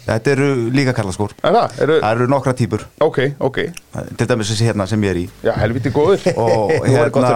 [0.06, 1.36] Þetta eru líka karlaskór.
[1.42, 1.78] Það?
[1.86, 3.60] Eru, það eru nokkra típur ok, ok.
[4.18, 5.28] Til dæmis þessi hérna sem ég er í.
[5.46, 6.26] Já, helviti góður.
[6.36, 6.76] Og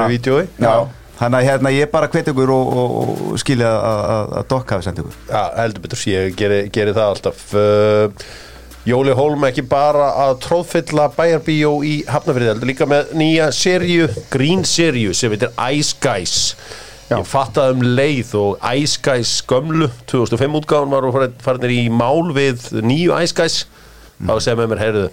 [0.13, 0.43] vídeói.
[0.59, 0.73] já,
[1.21, 2.99] þannig að hérna ég bara hvet ykkur og, og,
[3.31, 7.41] og skilja að, dokka hafi sendt ykkur Já, heldur betur, ég geri, geri það alltaf.
[7.53, 8.29] Uh,
[8.87, 11.97] Jóli Hólm ekki bara að tróðfylla bæjarbíó í
[12.53, 16.37] heldur líka með nýja serju, grín serju sem heitir Ice Guys
[17.09, 18.67] Ég fattaði um leið og
[19.05, 23.63] Guys gömlu, 2005 útgáðan var og farinir í mál við nýju Guys
[24.19, 25.07] þá segja með mér, heyrðu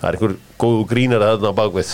[0.00, 1.90] það er einhver góðu grínir að þarna á bakvið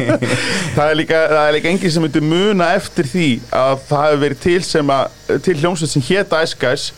[0.76, 4.22] Það er líka, það er líka enginn sem myndi muna eftir því að það hefur
[4.24, 6.06] verið til sem að til hljómsveit sem
[6.40, 6.88] Ice Guys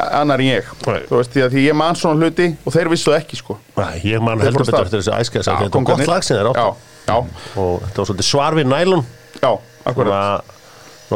[0.00, 0.68] annar en ég.
[0.86, 1.00] Nei.
[1.08, 3.56] þú veist því að því ég man svona hluti og þeir vissu það ekki sko.
[3.76, 5.12] Æ, Ég man heldur betur eftir þessu
[5.50, 9.04] Já, þetta var gott lag sem þeir já, og þetta var svolítið svar við nælun
[9.42, 9.50] já,
[9.90, 10.56] akkurat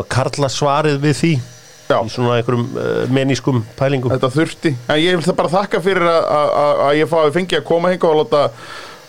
[0.03, 1.35] karla svarið við því
[1.91, 1.99] Já.
[2.01, 4.15] í svona einhverjum uh, menískum pælingum.
[4.15, 8.11] Þetta þurfti, en ég vil það bara þakka fyrir að, ég fengi að koma hinga
[8.11, 8.45] og láta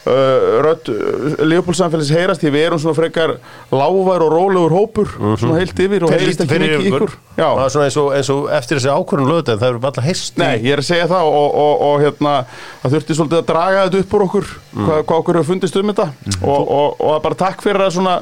[0.06, 3.36] uh, rödd uh, Leopold samfélags heyrast því við erum svona frekar
[3.74, 7.16] lávar og rólegur hópur svona heilt yfir og heyrist ekki mikið ykkur.
[7.40, 10.42] Það er svona eins og, eins og eftir þessi ákvörðun lögðu það eru alltaf heist
[10.42, 12.36] Nei, ég er að segja það og, og, og hérna,
[12.84, 15.94] það þurfti svolítið að draga þetta upp úr okkur, hvað, hvað okkur hefur fundist um
[15.94, 16.10] þetta.
[16.42, 18.20] Og, og, og bara takk fyrir að svona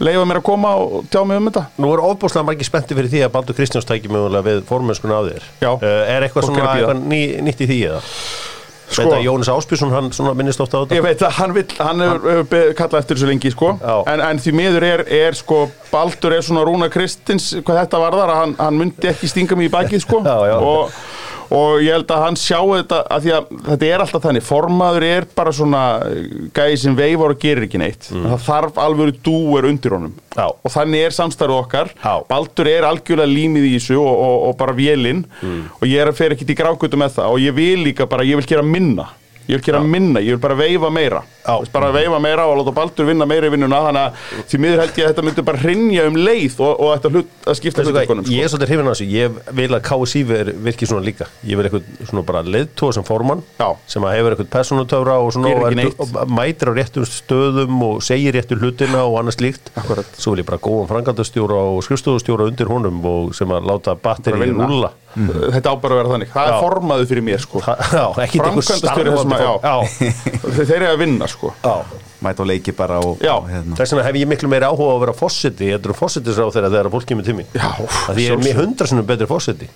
[0.00, 1.66] leifa mér að koma og tjá mig um þetta.
[1.78, 5.22] Nú er ofbúslega margir spennti fyrir því að Baldur Kristjáns tæki mögulega við formennskuna á
[5.28, 5.70] þér Já.
[5.70, 8.02] uh, Er eitthvað er svona eitthvað ný, nýtt í því eða?
[8.84, 11.52] Sko- Veit að Jónas Áspjússon hann svona minnist ofta á þetta Ég veit að hann,
[11.56, 13.70] vill, hann hefur be- kallað eftir þessu lengi sko.
[14.12, 18.32] En, en því miður er, er sko, Baldur er svona Rúna Kristins hvað þetta varðar
[18.34, 20.20] að hann, hann myndi ekki stinga mig í bakið sko.
[20.20, 20.92] Og,
[21.50, 25.04] og ég held að hann sjá þetta að því að þetta er alltaf þannig formaður
[25.08, 25.82] er bara svona
[26.56, 30.40] gæði sem veifar og gerir ekki neitt það þarf alveg dúer undir honum Mm.
[30.42, 30.48] Já.
[30.50, 32.14] og þannig er samstarfið okkar Já.
[32.26, 35.60] Baldur er algjörlega límið í þessu og, og, og bara vélinn Mm.
[35.78, 38.24] og ég er að fer ekkit í grákutu með það og ég vil líka bara,
[38.26, 39.06] ég vil gera minna
[39.48, 41.22] ég vil gera minna, ég vil bara veifa meira.
[41.44, 41.58] Já.
[41.74, 44.96] Bara veifa meira og láta Baldur vinna meira í vinnuna þannig að því miður held
[45.00, 47.92] ég að þetta myndi bara hrinja um leið og, og þetta hlut, að skipta Veistu
[47.92, 51.04] hvað, hlutarkonum Ég er svolítið hrifin á þessu, ég vil að KSI ver- virki svona
[51.04, 51.28] líka.
[51.44, 53.68] Ég vil eitthvað svona bara leiðtóa sem formann Já.
[53.92, 58.38] sem að hefur eitthvað personutöfra og, svona, og, og mætir á réttum stöðum og segir
[58.38, 59.72] réttu hlutina og annað slíkt.
[59.76, 60.08] Akkurat.
[60.16, 64.48] Svo vil ég bara góðan frangandastjóra og skrifstofustjóra undir honum og sem að láta batteri
[64.54, 65.32] Bara vinna.
[65.34, 66.54] rúlla þetta á bara að vera þannig, það Já.
[66.54, 69.44] er formaðu fyrir mér sko framkvæmdastjóri þessum að,
[70.58, 71.74] þeir eru að vinna sko já.
[72.24, 73.34] mæta og leiki bara og, Já.
[73.36, 73.76] og hérna.
[73.78, 76.72] Þess vegna hef ég miklu meiri áhuga á að vera fósiti Ég er fósitisráð þegar
[76.72, 79.68] þegar fólk kemur til mig Já, Að Því ég er mér hundra sinnum betri fósiti.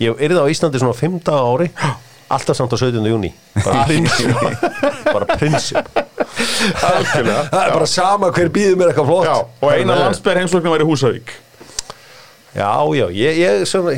[0.00, 1.68] Ég er það á Íslandi svona 15 ári
[2.32, 3.04] Alltaf samt á 17.
[3.12, 3.28] júni
[3.66, 4.30] Bara prinsip
[5.12, 5.92] Bara prinsip.
[6.72, 10.86] Það er bara sama hver býður mér eitthvað flott Já, og eina landsbæri heimsóknum væri
[10.88, 11.34] Húsavík
[12.52, 13.94] Já, já, ég, ég svona,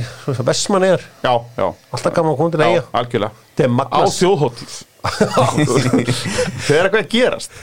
[0.46, 1.02] Vestmann er.
[1.24, 2.84] Já, já, Alltaf gaman að koma til að já, eiga.
[3.00, 3.32] algjörlega.
[3.54, 4.76] Þetta er Á magnast þjóðhóttíð
[6.64, 7.58] Þegar eitthvað að gerast.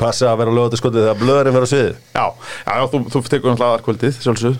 [0.00, 1.98] Passa að vera að lögða til skotið þegar blöðurinn vera á sviðið.
[2.16, 2.24] Já,
[2.62, 4.56] já, já þú, þú tekur náttúrulega aðarkvöldið, sjálfsög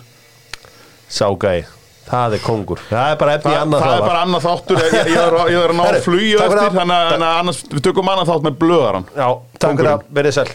[1.07, 1.63] Sá gæi.
[2.07, 2.79] Það er kongur.
[2.87, 4.77] Það er bara efni í annað það er bara annað þáttur.
[4.79, 6.77] Ég, ég, ég, er, að- ég er að ná Herri, flugju takk fyrir eftir það.
[6.77, 9.27] Þannig að- þannig að annars, við tökum annað þátt með blöðaran Já,
[9.65, 10.47] takk fyrir að verið sæl